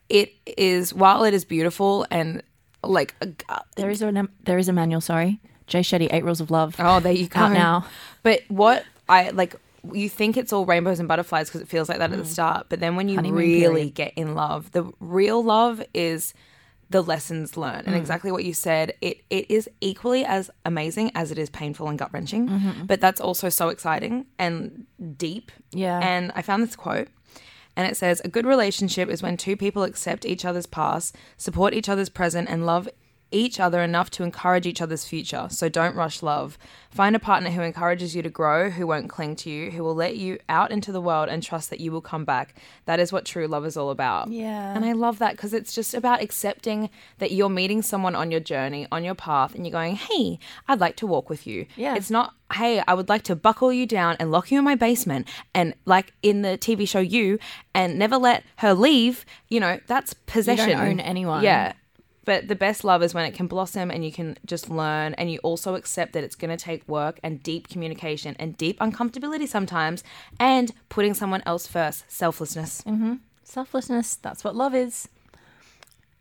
it 0.09 0.33
is 0.57 0.93
while 0.93 1.23
it 1.23 1.33
is 1.35 1.45
beautiful 1.45 2.05
and 2.09 2.41
like 2.83 3.15
a- 3.21 3.61
There 3.75 3.89
is 3.89 4.01
a 4.01 4.27
there 4.43 4.57
is 4.57 4.67
a 4.69 4.73
manual, 4.73 5.01
sorry. 5.01 5.39
Jay 5.67 5.81
Shetty, 5.81 6.09
Eight 6.11 6.23
Rules 6.23 6.41
of 6.41 6.51
Love. 6.51 6.75
Oh, 6.79 6.99
there 6.99 7.13
you 7.13 7.27
go. 7.27 7.39
Out 7.41 7.53
now. 7.53 7.85
But 8.21 8.41
what 8.49 8.83
I 9.07 9.29
like, 9.29 9.55
you 9.93 10.09
think 10.09 10.35
it's 10.37 10.51
all 10.53 10.65
rainbows 10.65 10.99
and 10.99 11.07
butterflies 11.07 11.47
because 11.49 11.61
it 11.61 11.67
feels 11.69 11.87
like 11.89 11.99
that 11.99 12.11
at 12.11 12.17
the 12.17 12.25
start. 12.25 12.67
But 12.69 12.79
then 12.81 12.95
when 12.95 13.07
you 13.09 13.13
Mm. 13.15 13.19
Honeymoon 13.19 13.39
really 13.39 13.59
period. 13.91 13.93
get 13.95 14.13
in 14.15 14.35
love, 14.35 14.71
the 14.71 14.91
real 14.99 15.43
love 15.43 15.81
is 15.93 16.33
the 16.89 17.01
lessons 17.01 17.55
learned. 17.57 17.83
Mm. 17.85 17.87
And 17.87 17.95
exactly 17.95 18.31
what 18.31 18.43
you 18.43 18.53
said, 18.53 18.93
it 19.01 19.21
it 19.29 19.49
is 19.49 19.69
equally 19.81 20.25
as 20.25 20.51
amazing 20.65 21.11
as 21.15 21.31
it 21.31 21.37
is 21.37 21.49
painful 21.49 21.87
and 21.87 21.97
gut 21.97 22.09
wrenching. 22.13 22.47
Mm-hmm. 22.49 22.85
But 22.85 22.99
that's 23.01 23.21
also 23.21 23.49
so 23.49 23.69
exciting 23.69 24.25
and 24.37 24.85
deep. 25.17 25.51
Yeah. 25.71 25.99
And 25.99 26.31
I 26.35 26.41
found 26.41 26.61
this 26.63 26.75
quote. 26.75 27.07
And 27.75 27.87
it 27.87 27.97
says, 27.97 28.21
a 28.23 28.29
good 28.29 28.45
relationship 28.45 29.09
is 29.09 29.23
when 29.23 29.37
two 29.37 29.57
people 29.57 29.83
accept 29.83 30.25
each 30.25 30.45
other's 30.45 30.65
past, 30.65 31.15
support 31.37 31.73
each 31.73 31.89
other's 31.89 32.09
present, 32.09 32.49
and 32.49 32.65
love 32.65 32.87
each 33.33 33.59
other 33.59 33.81
enough 33.81 34.09
to 34.11 34.23
encourage 34.23 34.65
each 34.65 34.81
other's 34.81 35.05
future. 35.05 35.47
So 35.49 35.67
don't 35.67 35.95
rush 35.95 36.21
love. 36.21 36.57
Find 36.91 37.15
a 37.15 37.19
partner 37.19 37.49
who 37.49 37.61
encourages 37.61 38.15
you 38.15 38.21
to 38.21 38.29
grow, 38.29 38.69
who 38.69 38.85
won't 38.85 39.09
cling 39.09 39.35
to 39.37 39.49
you, 39.49 39.71
who 39.71 39.83
will 39.83 39.95
let 39.95 40.15
you 40.15 40.37
out 40.47 40.71
into 40.71 40.91
the 40.91 41.01
world 41.01 41.27
and 41.27 41.41
trust 41.41 41.71
that 41.71 41.79
you 41.79 41.91
will 41.91 42.01
come 42.01 42.23
back. 42.23 42.55
That 42.85 42.99
is 42.99 43.11
what 43.11 43.25
true 43.25 43.47
love 43.47 43.65
is 43.65 43.75
all 43.75 43.89
about. 43.89 44.29
Yeah. 44.29 44.75
And 44.75 44.85
I 44.85 44.91
love 44.91 45.17
that 45.19 45.31
because 45.31 45.53
it's 45.53 45.73
just 45.73 45.93
about 45.93 46.21
accepting 46.21 46.89
that 47.17 47.31
you're 47.31 47.49
meeting 47.49 47.81
someone 47.81 48.15
on 48.15 48.29
your 48.29 48.39
journey, 48.39 48.87
on 48.91 49.03
your 49.03 49.15
path, 49.15 49.55
and 49.55 49.65
you're 49.65 49.71
going, 49.71 49.95
hey, 49.95 50.37
I'd 50.67 50.79
like 50.79 50.95
to 50.97 51.07
walk 51.07 51.29
with 51.29 51.47
you. 51.47 51.65
Yeah. 51.75 51.95
It's 51.95 52.11
not, 52.11 52.35
hey, 52.53 52.83
I 52.87 52.93
would 52.93 53.09
like 53.09 53.23
to 53.23 53.35
buckle 53.35 53.73
you 53.73 53.87
down 53.87 54.15
and 54.19 54.31
lock 54.31 54.51
you 54.51 54.59
in 54.59 54.63
my 54.63 54.75
basement 54.75 55.27
and 55.55 55.73
like 55.85 56.13
in 56.21 56.43
the 56.43 56.57
TV 56.59 56.87
show 56.87 56.99
You 56.99 57.39
and 57.73 57.97
never 57.97 58.17
let 58.17 58.43
her 58.57 58.75
leave. 58.75 59.25
You 59.49 59.59
know, 59.59 59.79
that's 59.87 60.13
possession. 60.13 60.77
own 60.79 60.99
anyone. 60.99 61.43
Yeah. 61.43 61.73
But 62.25 62.47
the 62.47 62.55
best 62.55 62.83
love 62.83 63.03
is 63.03 63.13
when 63.13 63.25
it 63.25 63.33
can 63.33 63.47
blossom 63.47 63.91
and 63.91 64.05
you 64.05 64.11
can 64.11 64.37
just 64.45 64.69
learn 64.69 65.13
and 65.15 65.31
you 65.31 65.39
also 65.39 65.75
accept 65.75 66.13
that 66.13 66.23
it's 66.23 66.35
going 66.35 66.55
to 66.55 66.63
take 66.63 66.87
work 66.87 67.19
and 67.23 67.43
deep 67.43 67.67
communication 67.67 68.35
and 68.39 68.55
deep 68.57 68.79
uncomfortability 68.79 69.47
sometimes 69.47 70.03
and 70.39 70.71
putting 70.89 71.13
someone 71.13 71.43
else 71.45 71.67
first, 71.67 72.09
selflessness. 72.09 72.81
Mm-hmm. 72.83 73.15
Selflessness, 73.43 74.15
that's 74.15 74.43
what 74.43 74.55
love 74.55 74.73
is. 74.73 75.09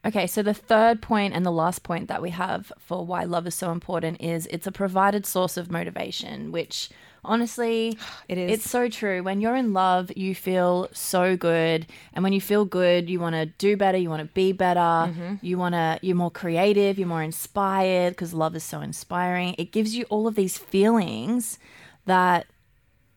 Okay, 0.05 0.27
so 0.27 0.43
the 0.43 0.55
third 0.55 1.01
point 1.01 1.33
and 1.33 1.47
the 1.47 1.53
last 1.53 1.85
point 1.85 2.09
that 2.09 2.21
we 2.21 2.31
have 2.31 2.73
for 2.79 3.07
why 3.07 3.23
love 3.23 3.47
is 3.47 3.55
so 3.55 3.71
important 3.71 4.21
is 4.21 4.49
it's 4.51 4.67
a 4.67 4.73
provided 4.73 5.25
source 5.25 5.57
of 5.57 5.71
motivation, 5.71 6.51
which 6.51 6.91
honestly, 7.25 7.97
It 8.29 8.39
is. 8.39 8.53
It's 8.53 8.71
so 8.71 8.89
true. 8.89 9.23
When 9.23 9.41
you're 9.41 9.57
in 9.57 9.73
love, 9.73 10.11
you 10.17 10.35
feel 10.35 10.89
so 10.93 11.37
good, 11.37 11.87
and 12.13 12.23
when 12.23 12.33
you 12.33 12.41
feel 12.41 12.65
good, 12.65 13.09
you 13.11 13.21
want 13.21 13.35
to 13.35 13.47
do 13.47 13.77
better, 13.77 13.99
you 13.99 14.09
want 14.11 14.23
to 14.23 14.29
be 14.35 14.53
better, 14.53 14.81
Mm-hmm. 14.81 15.35
you 15.43 15.59
want 15.59 15.75
to 15.75 15.99
you're 16.03 16.17
more 16.17 16.31
creative, 16.31 16.99
you're 16.99 17.09
more 17.09 17.23
inspired 17.23 18.11
because 18.11 18.33
love 18.35 18.55
is 18.57 18.65
so 18.65 18.81
inspiring. 18.81 19.55
It 19.59 19.73
gives 19.73 19.95
you 19.97 20.05
all 20.11 20.27
of 20.27 20.35
these 20.35 20.59
feelings 20.59 21.59
that 22.07 22.47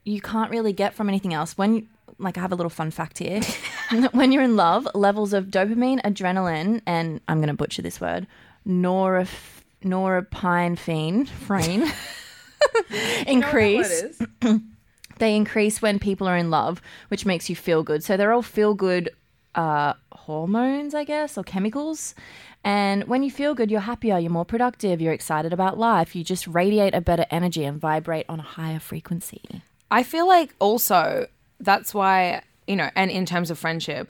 you 0.04 0.22
can't 0.22 0.52
really 0.52 0.74
get 0.74 0.94
from 0.94 1.10
anything 1.10 1.34
else. 1.34 1.58
When 1.58 1.88
like 2.20 2.38
I 2.38 2.42
have 2.42 2.52
a 2.52 2.56
little 2.56 2.70
fun 2.70 2.92
fact 2.92 3.18
here. 3.20 3.42
when 4.14 4.32
you're 4.32 4.42
in 4.44 4.56
love, 4.56 4.88
levels 4.96 5.32
of 5.34 5.46
dopamine, 5.48 6.02
adrenaline, 6.04 6.82
and 6.88 7.20
I'm 7.28 7.38
going 7.40 7.50
to 7.50 7.54
butcher 7.54 7.82
this 7.84 8.00
word, 8.02 8.26
norepinephrine, 8.68 11.28
frame, 11.28 11.84
increase. 13.28 14.04
They 15.18 15.36
increase 15.36 15.82
when 15.82 16.00
people 16.00 16.28
are 16.28 16.36
in 16.36 16.50
love, 16.50 16.82
which 17.08 17.26
makes 17.26 17.50
you 17.50 17.56
feel 17.56 17.84
good. 17.84 18.04
So 18.04 18.18
they're 18.18 18.34
all 18.34 18.42
feel 18.42 18.74
good 18.74 19.12
uh, 19.56 19.94
hormones, 20.12 20.94
I 20.94 21.04
guess, 21.04 21.38
or 21.38 21.44
chemicals. 21.44 22.16
And 22.64 23.06
when 23.06 23.24
you 23.24 23.32
feel 23.32 23.54
good, 23.54 23.72
you're 23.72 23.82
happier, 23.82 24.18
you're 24.18 24.32
more 24.32 24.46
productive, 24.46 25.00
you're 25.00 25.14
excited 25.14 25.54
about 25.54 25.78
life. 25.78 26.16
You 26.16 26.24
just 26.24 26.48
radiate 26.48 26.94
a 26.94 27.02
better 27.02 27.26
energy 27.30 27.64
and 27.64 27.80
vibrate 27.80 28.26
on 28.28 28.40
a 28.40 28.44
higher 28.44 28.80
frequency. 28.80 29.42
I 29.92 30.04
feel 30.04 30.28
like 30.28 30.54
also 30.60 31.28
that's 31.60 31.94
why, 31.94 32.42
you 32.68 32.76
know, 32.76 32.90
and 32.96 33.12
in 33.12 33.26
terms 33.26 33.52
of 33.52 33.60
friendship, 33.60 34.10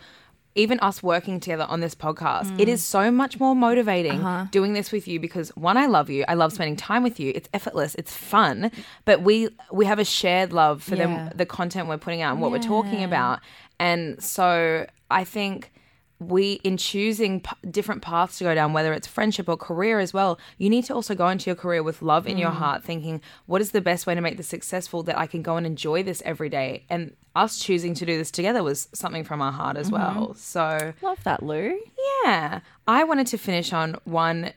even 0.55 0.79
us 0.79 1.03
working 1.03 1.39
together 1.39 1.65
on 1.67 1.81
this 1.81 1.93
podcast, 1.93 2.59
it 2.59 2.69
is 2.69 2.81
mm. 2.81 2.85
so 2.85 3.11
much 3.11 3.39
more 3.39 3.55
motivating 3.55 4.21
uh-huh. 4.21 4.47
doing 4.51 4.73
this 4.73 4.91
with 4.91 5.07
you 5.07 5.19
because 5.19 5.49
one, 5.49 5.75
I 5.75 5.85
love 5.85 6.09
you. 6.09 6.23
I 6.27 6.33
love 6.33 6.53
spending 6.53 6.77
time 6.77 7.03
with 7.03 7.19
you. 7.19 7.33
It's 7.35 7.49
effortless. 7.53 7.93
It's 7.95 8.13
fun. 8.13 8.71
But 9.03 9.21
we 9.21 9.49
we 9.71 9.85
have 9.85 9.99
a 9.99 10.05
shared 10.05 10.53
love 10.53 10.81
for 10.81 10.95
Yeah. 10.95 11.29
the 11.29 11.37
the 11.37 11.45
content 11.45 11.89
we're 11.89 11.97
putting 11.97 12.21
out 12.21 12.31
and 12.31 12.41
what 12.41 12.51
we're 12.51 12.59
talking 12.59 13.03
about. 13.03 13.41
And 13.79 14.21
so 14.23 14.87
I 15.11 15.25
think 15.25 15.71
we 16.19 16.53
in 16.63 16.77
choosing 16.77 17.41
p- 17.41 17.51
different 17.69 18.01
paths 18.01 18.37
to 18.37 18.43
go 18.43 18.55
down 18.55 18.71
whether 18.71 18.93
it's 18.93 19.05
friendship 19.05 19.49
or 19.49 19.57
career 19.57 19.99
as 19.99 20.13
well 20.13 20.39
you 20.57 20.69
need 20.69 20.85
to 20.85 20.93
also 20.93 21.13
go 21.13 21.27
into 21.27 21.47
your 21.47 21.55
career 21.55 21.83
with 21.83 22.01
love 22.01 22.25
in 22.25 22.37
your 22.37 22.51
mm. 22.51 22.55
heart 22.55 22.83
thinking 22.83 23.21
what 23.47 23.59
is 23.59 23.71
the 23.71 23.81
best 23.81 24.07
way 24.07 24.15
to 24.15 24.21
make 24.21 24.37
this 24.37 24.47
successful 24.47 25.03
that 25.03 25.17
i 25.17 25.27
can 25.27 25.41
go 25.41 25.57
and 25.57 25.65
enjoy 25.65 26.03
this 26.03 26.21
every 26.25 26.49
day? 26.49 26.85
And 26.89 27.15
us 27.35 27.59
choosing 27.59 27.93
to 27.95 28.05
do 28.05 28.17
this 28.17 28.31
together 28.31 28.63
was 28.63 28.87
something 28.93 29.23
from 29.23 29.41
our 29.41 29.51
heart 29.51 29.77
as 29.77 29.91
well. 29.91 30.29
Mm-hmm. 30.29 30.33
So 30.37 30.93
Love 31.01 31.23
that, 31.23 31.43
Lou. 31.43 31.77
yeah. 32.23 32.61
I 32.87 33.03
wanted 33.03 33.27
to 33.27 33.37
finish 33.37 33.73
on 33.73 33.97
one 34.05 34.53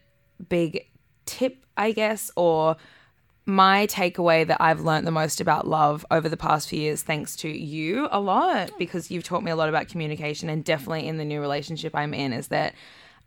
big 0.49 0.87
tip 1.27 1.67
i 1.77 1.93
guess 1.93 2.31
or 2.37 2.77
my 3.49 3.87
takeaway 3.87 4.47
that 4.47 4.61
I've 4.61 4.83
learned 4.83 5.07
the 5.07 5.11
most 5.11 5.41
about 5.41 5.67
love 5.67 6.05
over 6.11 6.29
the 6.29 6.37
past 6.37 6.69
few 6.69 6.79
years, 6.79 7.03
thanks 7.03 7.35
to 7.37 7.49
you 7.49 8.07
a 8.11 8.21
lot, 8.21 8.71
because 8.79 9.11
you've 9.11 9.25
taught 9.25 9.43
me 9.43 9.51
a 9.51 9.57
lot 9.57 9.71
about 9.71 9.89
communication, 9.89 10.51
and 10.51 10.63
definitely 10.63 11.09
in 11.09 11.17
the 11.17 11.25
new 11.25 11.41
relationship 11.41 11.97
I'm 11.97 12.13
in, 12.13 12.35
is 12.35 12.49
that 12.49 12.75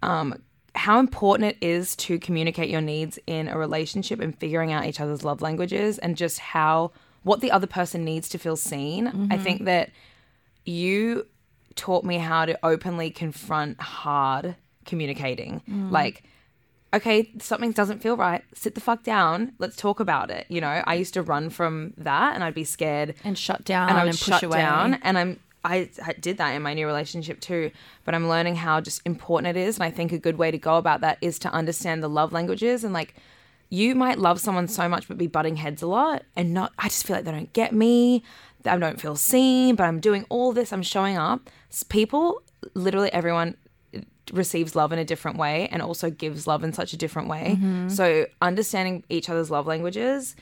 um, 0.04 0.40
how 0.76 1.00
important 1.00 1.50
it 1.50 1.58
is 1.60 1.96
to 1.96 2.20
communicate 2.20 2.70
your 2.70 2.82
needs 2.82 3.18
in 3.26 3.48
a 3.48 3.58
relationship 3.58 4.20
and 4.20 4.38
figuring 4.38 4.72
out 4.72 4.86
each 4.86 5.02
other's 5.02 5.24
love 5.24 5.42
languages, 5.42 5.98
and 5.98 6.16
just 6.16 6.38
how 6.38 6.92
what 7.24 7.42
the 7.42 7.52
other 7.52 7.68
person 7.68 8.06
needs 8.06 8.30
to 8.30 8.38
feel 8.38 8.56
seen. 8.56 9.08
I 9.32 9.38
think 9.38 9.66
that 9.66 9.90
you 10.66 11.26
taught 11.76 12.04
me 12.04 12.20
how 12.20 12.46
to 12.46 12.60
openly 12.64 13.10
confront 13.10 13.82
hard 13.82 14.56
communicating, 14.86 15.64
like 15.90 16.24
okay, 16.94 17.32
something 17.40 17.72
doesn't 17.72 18.02
feel 18.02 18.18
right. 18.18 18.44
Sit 18.54 18.76
the 18.76 18.82
fuck 18.82 19.04
down. 19.04 19.54
Let's 19.60 19.76
talk 19.76 20.00
about 20.00 20.30
it. 20.30 20.46
You 20.50 20.62
know, 20.62 20.84
I 20.86 20.96
used 20.96 21.14
to 21.14 21.22
run 21.22 21.50
from 21.50 21.94
that 21.98 22.36
and 22.36 22.44
I'd 22.44 22.54
be 22.54 22.64
scared 22.64 23.16
And 23.24 23.38
shut 23.38 23.64
down 23.64 23.90
and 23.90 23.98
I 23.98 24.02
and, 24.02 24.10
would 24.10 24.20
push 24.20 24.28
shut 24.28 24.44
away. 24.44 24.58
down. 24.58 24.96
And 24.96 25.18
I'm 25.18 25.40
I 25.64 25.90
did 26.20 26.38
that 26.40 26.50
in 26.52 26.64
my 26.64 26.74
new 26.74 26.88
relationship 26.88 27.40
too. 27.40 27.72
But 28.04 28.16
I'm 28.16 28.28
learning 28.28 28.56
how 28.56 28.82
just 28.82 29.02
important 29.06 29.56
it 29.56 29.60
is. 29.60 29.78
And 29.78 29.84
I 29.84 29.92
think 29.92 30.12
a 30.12 30.18
good 30.18 30.38
way 30.38 30.52
to 30.52 30.58
go 30.58 30.78
about 30.78 31.02
that 31.02 31.18
is 31.22 31.38
to 31.40 31.50
understand 31.52 32.02
the 32.02 32.10
love 32.10 32.34
languages 32.34 32.84
and 32.84 32.94
like 32.94 33.16
you 33.70 33.96
might 33.96 34.20
love 34.20 34.42
someone 34.42 34.68
so 34.68 34.90
much 34.90 35.08
but 35.08 35.18
be 35.18 35.28
butting 35.28 35.56
heads 35.56 35.82
a 35.82 35.88
lot 35.88 36.24
and 36.36 36.54
not 36.54 36.74
I 36.78 36.90
just 36.90 37.08
feel 37.08 37.16
like 37.16 37.26
they 37.26 37.32
don't 37.32 37.54
get 37.54 37.74
me. 37.74 38.24
I 38.66 38.78
don't 38.78 39.00
feel 39.00 39.16
seen, 39.16 39.76
but 39.76 39.86
I'm 39.86 40.00
doing 40.00 40.26
all 40.30 40.52
this, 40.52 40.72
I'm 40.74 40.84
showing 40.84 41.18
up. 41.18 41.50
People, 41.90 42.44
literally 42.74 43.12
everyone 43.14 43.56
receives 44.32 44.76
love 44.76 44.92
in 44.94 45.00
a 45.00 45.06
different 45.06 45.38
way 45.38 45.68
and 45.72 45.82
also 45.82 46.10
gives 46.10 46.48
love 46.48 46.64
in 46.64 46.74
such 46.74 46.94
a 46.94 46.98
different 46.98 47.28
way. 47.28 47.58
Mm-hmm. 47.58 47.90
So 47.90 48.28
understanding 48.42 49.04
each 49.10 49.30
other's 49.30 49.52
love 49.52 49.68
languages, 49.68 50.36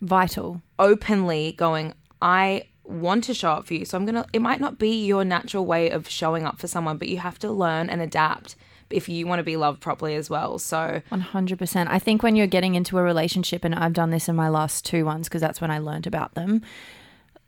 Vital. 0.00 0.62
openly 0.78 1.52
going, 1.52 1.94
I 2.20 2.64
want 2.84 3.24
to 3.24 3.34
show 3.34 3.50
up 3.50 3.66
for 3.66 3.74
you. 3.74 3.84
So 3.84 3.96
I'm 3.96 4.04
going 4.04 4.14
to, 4.14 4.26
it 4.32 4.40
might 4.40 4.60
not 4.60 4.78
be 4.78 5.04
your 5.04 5.24
natural 5.24 5.66
way 5.66 5.90
of 5.90 6.08
showing 6.08 6.44
up 6.44 6.58
for 6.58 6.68
someone, 6.68 6.98
but 6.98 7.08
you 7.08 7.18
have 7.18 7.38
to 7.40 7.50
learn 7.50 7.90
and 7.90 8.00
adapt 8.00 8.56
if 8.90 9.08
you 9.08 9.26
want 9.26 9.40
to 9.40 9.42
be 9.42 9.56
loved 9.56 9.80
properly 9.80 10.14
as 10.14 10.30
well. 10.30 10.58
So 10.58 11.02
100%. 11.10 11.86
I 11.88 11.98
think 11.98 12.22
when 12.22 12.36
you're 12.36 12.46
getting 12.46 12.74
into 12.74 12.98
a 12.98 13.02
relationship, 13.02 13.64
and 13.64 13.74
I've 13.74 13.92
done 13.92 14.10
this 14.10 14.28
in 14.28 14.36
my 14.36 14.48
last 14.48 14.84
two 14.84 15.04
ones 15.04 15.28
because 15.28 15.40
that's 15.40 15.60
when 15.60 15.70
I 15.70 15.78
learned 15.78 16.06
about 16.06 16.34
them, 16.34 16.62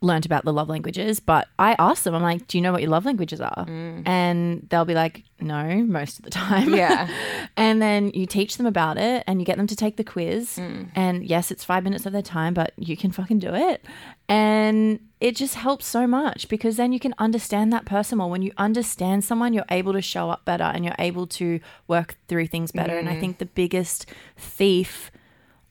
learned 0.01 0.25
about 0.25 0.45
the 0.45 0.53
love 0.53 0.69
languages. 0.69 1.19
But 1.19 1.47
I 1.57 1.75
asked 1.77 2.03
them, 2.03 2.15
I'm 2.15 2.21
like, 2.21 2.47
do 2.47 2.57
you 2.57 2.61
know 2.61 2.71
what 2.71 2.81
your 2.81 2.91
love 2.91 3.05
languages 3.05 3.41
are? 3.41 3.65
Mm. 3.65 4.07
And 4.07 4.67
they'll 4.69 4.85
be 4.85 4.93
like, 4.93 5.23
no, 5.39 5.83
most 5.83 6.19
of 6.19 6.25
the 6.25 6.31
time. 6.31 6.73
Yeah. 6.73 7.09
and 7.57 7.81
then 7.81 8.11
you 8.13 8.25
teach 8.25 8.57
them 8.57 8.65
about 8.65 8.97
it 8.97 9.23
and 9.27 9.39
you 9.39 9.45
get 9.45 9.57
them 9.57 9.67
to 9.67 9.75
take 9.75 9.97
the 9.97 10.03
quiz. 10.03 10.57
Mm. 10.57 10.89
And 10.95 11.25
yes, 11.25 11.51
it's 11.51 11.63
five 11.63 11.83
minutes 11.83 12.05
of 12.05 12.13
their 12.13 12.21
time, 12.21 12.53
but 12.53 12.73
you 12.77 12.95
can 12.95 13.11
fucking 13.11 13.39
do 13.39 13.53
it. 13.53 13.85
And 14.27 14.99
it 15.19 15.35
just 15.35 15.55
helps 15.55 15.85
so 15.85 16.07
much 16.07 16.47
because 16.47 16.77
then 16.77 16.93
you 16.93 16.99
can 16.99 17.13
understand 17.17 17.73
that 17.73 17.85
person 17.85 18.19
more. 18.19 18.29
When 18.29 18.41
you 18.41 18.51
understand 18.57 19.23
someone, 19.23 19.53
you're 19.53 19.65
able 19.69 19.93
to 19.93 20.01
show 20.01 20.29
up 20.29 20.45
better 20.45 20.63
and 20.63 20.85
you're 20.85 20.95
able 20.99 21.27
to 21.27 21.59
work 21.87 22.15
through 22.27 22.47
things 22.47 22.71
better. 22.71 22.97
And 22.97 23.09
I 23.09 23.15
mm. 23.15 23.19
think 23.19 23.37
the 23.39 23.45
biggest 23.45 24.05
thief 24.37 25.11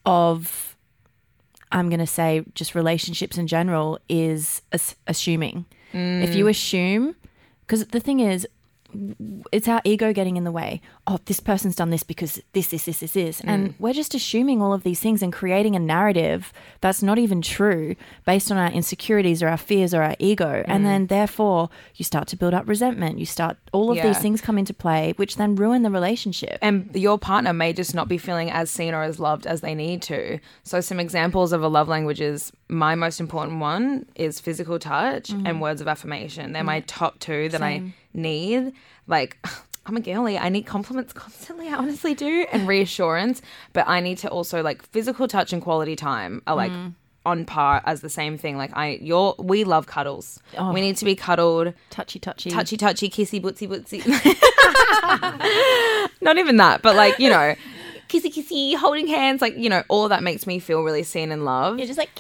of, 0.05 0.77
I'm 1.71 1.89
going 1.89 2.01
to 2.01 2.07
say, 2.07 2.45
just 2.55 2.75
relationships 2.75 3.39
in 3.39 3.47
general 3.47 3.99
is 4.09 4.63
as- 4.73 4.97
assuming. 5.07 5.67
If 5.93 6.35
you 6.35 6.45
mm. 6.45 6.51
assume, 6.51 7.17
because 7.67 7.87
the 7.87 8.01
thing 8.01 8.21
is, 8.21 8.47
it's 9.53 9.69
our 9.69 9.81
ego 9.85 10.13
getting 10.13 10.37
in 10.37 10.45
the 10.45 10.53
way. 10.53 10.81
Oh, 11.07 11.19
this 11.25 11.41
person's 11.41 11.77
done 11.77 11.91
this 11.91 12.03
because 12.03 12.41
this, 12.53 12.69
this, 12.69 12.85
this, 12.85 13.01
this, 13.01 13.13
this. 13.13 13.41
And 13.43 13.71
mm. 13.71 13.75
we're 13.79 13.93
just 13.93 14.15
assuming 14.15 14.61
all 14.61 14.73
of 14.73 14.83
these 14.83 15.01
things 15.01 15.23
and 15.23 15.33
creating 15.33 15.77
a 15.77 15.79
narrative 15.79 16.53
that's 16.81 17.03
not 17.03 17.19
even 17.19 17.43
true 17.43 17.97
based 18.27 18.51
on 18.51 18.57
our 18.57 18.71
insecurities 18.71 19.43
or 19.43 19.49
our 19.49 19.57
fears 19.57 19.95
or 19.95 20.03
our 20.03 20.17
ego. 20.19 20.65
And 20.67 20.83
mm. 20.83 20.87
then, 20.87 21.07
therefore, 21.07 21.71
you 21.95 22.05
start 22.05 22.29
to 22.29 22.37
build 22.37 22.55
up 22.55 22.69
resentment. 22.69 23.19
You 23.19 23.27
start, 23.27 23.57
all 23.73 23.91
of 23.91 23.97
Yeah. 23.97 24.09
these 24.09 24.19
things 24.19 24.41
come 24.41 24.59
into 24.59 24.75
play, 24.75 25.15
which 25.17 25.37
then 25.37 25.55
ruin 25.55 25.83
the 25.83 25.91
relationship. 25.91 26.59
and 26.63 26.91
your 26.95 27.19
partner 27.19 27.53
may 27.53 27.73
just 27.73 27.95
not 27.95 28.09
be 28.09 28.19
feeling 28.19 28.51
as 28.51 28.71
seen 28.71 28.95
or 28.95 29.03
as 29.03 29.21
loved 29.21 29.47
as 29.47 29.61
they 29.61 29.75
need 29.75 30.03
to. 30.03 30.39
So, 30.63 30.81
some 30.81 30.99
examples 31.01 31.53
of 31.53 31.63
a 31.63 31.69
love 31.69 31.89
language 31.89 32.21
is 32.21 32.53
my 32.69 32.95
most 32.95 33.21
important 33.21 33.61
one 33.61 34.07
is 34.15 34.41
physical 34.41 34.79
touch 34.79 35.31
mm-hmm. 35.31 35.47
and 35.47 35.61
words 35.61 35.81
of 35.81 35.89
affirmation. 35.89 36.53
They're 36.53 36.65
my 36.65 36.81
top 36.81 37.19
two 37.19 37.49
that 37.51 37.63
I 37.63 37.93
need. 38.13 38.73
Like, 39.07 39.39
I'm 39.87 39.97
a 39.97 40.01
girly. 40.01 40.39
I 40.39 40.51
need 40.51 40.67
compliments 40.67 41.15
constantly. 41.15 41.69
I 41.69 41.75
honestly 41.75 42.15
do, 42.15 42.47
and 42.53 42.69
reassurance. 42.69 43.41
But 43.73 43.89
I 43.89 44.01
need 44.01 44.19
to 44.19 44.29
also 44.29 44.63
like 44.63 44.83
physical 44.83 45.27
touch 45.29 45.53
and 45.53 45.63
quality 45.63 45.97
time 45.97 46.43
are 46.47 46.55
like 46.55 46.71
mm. 46.71 46.93
on 47.25 47.47
par 47.47 47.83
as 47.87 48.03
the 48.03 48.11
same 48.11 48.37
thing. 48.37 48.59
Like 48.59 48.77
I, 48.77 48.99
you're, 49.01 49.35
we 49.39 49.65
love 49.65 49.87
cuddles. 49.87 50.41
Oh. 50.59 50.73
We 50.75 50.83
need 50.83 50.99
to 50.99 51.07
be 51.07 51.17
cuddled, 51.17 51.73
Touchy, 51.89 52.19
touchy. 52.19 52.51
touchy, 52.51 52.77
touchy, 52.77 53.09
kissy, 53.09 53.41
bootsy, 53.41 53.67
bootsy. 53.67 54.05
Not 56.21 56.37
even 56.37 56.59
that, 56.59 56.83
but 56.83 56.95
like 56.95 57.19
you 57.19 57.31
know, 57.31 57.55
kissy, 58.09 58.33
kissy, 58.33 58.75
holding 58.77 59.07
hands. 59.07 59.41
Like 59.41 59.57
you 59.57 59.69
know, 59.69 59.83
all 59.89 60.09
that 60.09 60.23
makes 60.23 60.47
me 60.47 60.59
feel 60.59 60.83
really 60.83 61.03
seen 61.03 61.31
and 61.33 61.45
loved. 61.45 61.79
You're 61.79 61.87
just 61.87 61.99
like, 61.99 62.11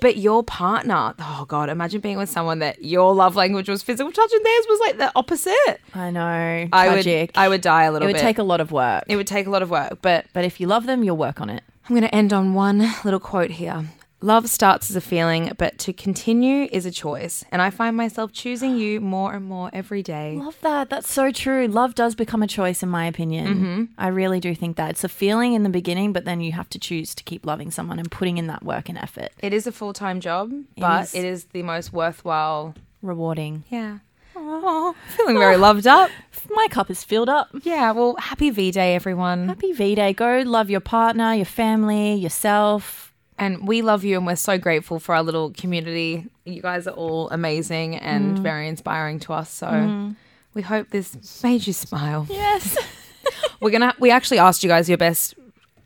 But 0.00 0.16
your 0.16 0.42
partner, 0.42 1.14
oh 1.18 1.44
god, 1.46 1.68
imagine 1.68 2.00
being 2.00 2.18
with 2.18 2.28
someone 2.28 2.58
that 2.58 2.84
your 2.84 3.14
love 3.14 3.36
language 3.36 3.68
was 3.68 3.82
physical 3.82 4.10
touch 4.10 4.32
and 4.32 4.44
theirs 4.44 4.64
was 4.68 4.80
like 4.80 4.98
the 4.98 5.12
opposite. 5.14 5.80
I 5.94 6.10
know. 6.10 6.68
I 6.72 6.88
Tragic. 6.88 7.30
would, 7.30 7.38
I 7.40 7.48
would 7.48 7.60
die 7.60 7.84
a 7.84 7.92
little 7.92 8.06
bit. 8.06 8.10
It 8.10 8.14
would 8.14 8.18
bit. 8.20 8.22
take 8.22 8.38
a 8.38 8.42
lot 8.42 8.60
of 8.60 8.72
work. 8.72 9.04
it 9.08 9.16
would 9.16 9.26
take 9.26 9.46
a 9.46 9.50
lot 9.50 9.62
of 9.62 9.70
work, 9.70 9.98
but 10.02 10.26
but 10.32 10.44
if 10.44 10.60
you 10.60 10.66
love 10.66 10.86
them, 10.86 11.04
you'll 11.04 11.16
work 11.16 11.40
on 11.40 11.50
it. 11.50 11.62
I'm 11.88 11.94
going 11.94 12.02
to 12.02 12.12
end 12.14 12.32
on 12.32 12.54
one 12.54 12.78
little 13.04 13.20
quote 13.20 13.52
here. 13.52 13.84
Love 14.26 14.48
starts 14.48 14.90
as 14.90 14.96
a 14.96 15.00
feeling, 15.00 15.52
but 15.56 15.78
to 15.78 15.92
continue 15.92 16.68
is 16.72 16.84
a 16.84 16.90
choice. 16.90 17.44
And 17.52 17.62
I 17.62 17.70
find 17.70 17.96
myself 17.96 18.32
choosing 18.32 18.76
you 18.76 19.00
more 19.16 19.32
and 19.34 19.44
more 19.46 19.70
every 19.72 20.02
day. 20.02 20.34
Love 20.36 20.60
that. 20.62 20.90
That's 20.90 21.12
so 21.12 21.30
true. 21.30 21.68
Love 21.68 21.94
does 21.94 22.16
become 22.16 22.42
a 22.42 22.48
choice, 22.48 22.82
in 22.82 22.88
my 22.88 23.06
opinion. 23.06 23.46
Mm-hmm. 23.46 23.84
I 23.96 24.08
really 24.08 24.40
do 24.40 24.52
think 24.52 24.76
that. 24.78 24.90
It's 24.90 25.04
a 25.04 25.08
feeling 25.08 25.52
in 25.52 25.62
the 25.62 25.68
beginning, 25.68 26.12
but 26.12 26.24
then 26.24 26.40
you 26.40 26.50
have 26.50 26.68
to 26.70 26.78
choose 26.80 27.14
to 27.14 27.22
keep 27.22 27.46
loving 27.46 27.70
someone 27.70 28.00
and 28.00 28.10
putting 28.10 28.36
in 28.36 28.48
that 28.48 28.64
work 28.64 28.88
and 28.88 28.98
effort. 28.98 29.28
It 29.38 29.52
is 29.52 29.68
a 29.68 29.70
full 29.70 29.92
time 29.92 30.18
job, 30.18 30.52
but 30.76 31.04
is. 31.04 31.14
it 31.14 31.24
is 31.24 31.44
the 31.52 31.62
most 31.62 31.92
worthwhile. 31.92 32.74
Rewarding. 33.02 33.62
Yeah. 33.70 33.98
Oh, 34.34 34.96
feeling 35.16 35.38
very 35.38 35.56
loved 35.56 35.86
up. 35.86 36.10
My 36.50 36.66
cup 36.68 36.90
is 36.90 37.04
filled 37.04 37.28
up. 37.28 37.48
Yeah, 37.62 37.92
well, 37.92 38.16
happy 38.18 38.50
V 38.50 38.72
Day, 38.72 38.96
everyone. 38.96 39.46
Happy 39.46 39.70
V 39.70 39.94
Day. 39.94 40.12
Go 40.12 40.42
love 40.44 40.68
your 40.68 40.80
partner, 40.80 41.32
your 41.32 41.44
family, 41.44 42.14
yourself. 42.14 43.05
And 43.38 43.68
we 43.68 43.82
love 43.82 44.02
you, 44.04 44.16
and 44.16 44.26
we're 44.26 44.36
so 44.36 44.56
grateful 44.58 44.98
for 44.98 45.14
our 45.14 45.22
little 45.22 45.50
community. 45.50 46.26
You 46.44 46.62
guys 46.62 46.86
are 46.86 46.92
all 46.94 47.28
amazing 47.30 47.92
Mm. 47.94 48.02
and 48.02 48.38
very 48.38 48.66
inspiring 48.68 49.20
to 49.20 49.32
us. 49.34 49.50
So 49.50 50.12
we 50.54 50.62
hope 50.62 50.88
this 50.90 51.42
made 51.42 51.66
you 51.66 51.72
smile. 51.72 52.26
Yes. 52.30 52.76
We're 53.60 53.70
gonna. 53.70 53.94
We 53.98 54.10
actually 54.10 54.38
asked 54.38 54.62
you 54.62 54.68
guys 54.68 54.88
your 54.88 54.98
best 54.98 55.34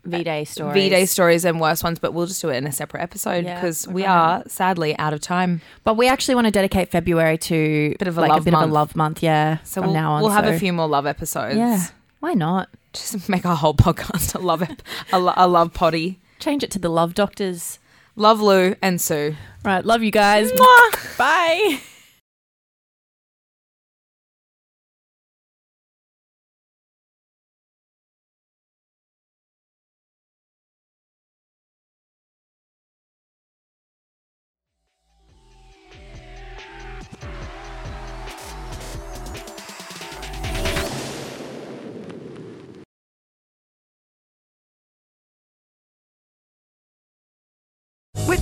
V 0.04 0.22
Day 0.24 0.44
stories. 0.44 0.74
V 0.74 0.88
Day 0.90 1.06
stories 1.06 1.44
and 1.44 1.60
worst 1.60 1.82
ones, 1.84 1.98
but 1.98 2.12
we'll 2.14 2.26
just 2.26 2.40
do 2.40 2.48
it 2.50 2.56
in 2.56 2.66
a 2.66 2.72
separate 2.72 3.00
episode 3.02 3.44
because 3.44 3.86
we're 3.88 3.94
we 3.94 4.04
are 4.04 4.42
sadly 4.46 4.96
out 4.98 5.12
of 5.12 5.20
time. 5.20 5.60
But 5.84 5.96
we 5.96 6.06
actually 6.08 6.34
want 6.36 6.46
to 6.46 6.50
dedicate 6.50 6.90
February 6.90 7.38
to 7.38 7.94
Bit 7.98 8.08
of 8.08 8.16
a 8.18 8.20
like 8.20 8.30
love 8.30 8.42
a 8.42 8.44
bit 8.44 8.52
month. 8.52 8.64
of 8.64 8.70
a 8.70 8.74
love 8.74 8.96
month. 8.96 9.22
Yeah. 9.22 9.58
So 9.64 9.80
we'll, 9.82 9.92
now 9.92 10.12
on, 10.12 10.22
we'll 10.22 10.30
have 10.30 10.46
a 10.46 10.58
few 10.58 10.72
more 10.72 10.86
love 10.88 11.06
episodes. 11.06 11.56
Yeah. 11.56 11.82
Why 12.20 12.34
not? 12.34 12.68
just 12.92 13.28
make 13.28 13.46
our 13.46 13.54
whole 13.56 13.74
podcast 13.74 14.34
a 14.34 14.38
love 14.38 14.62
ep- 14.62 14.82
a, 15.12 15.18
lo- 15.18 15.32
a 15.36 15.46
love 15.48 15.72
potty. 15.72 16.18
Change 16.40 16.64
it 16.64 16.70
to 16.72 16.78
the 16.78 16.88
Love 16.88 17.14
Doctors. 17.14 17.78
Love 18.16 18.40
Lou 18.40 18.74
and 18.82 19.00
Sue. 19.00 19.36
Right. 19.64 19.84
Love 19.84 20.02
you 20.02 20.10
guys. 20.10 20.50
Bye. 21.18 21.80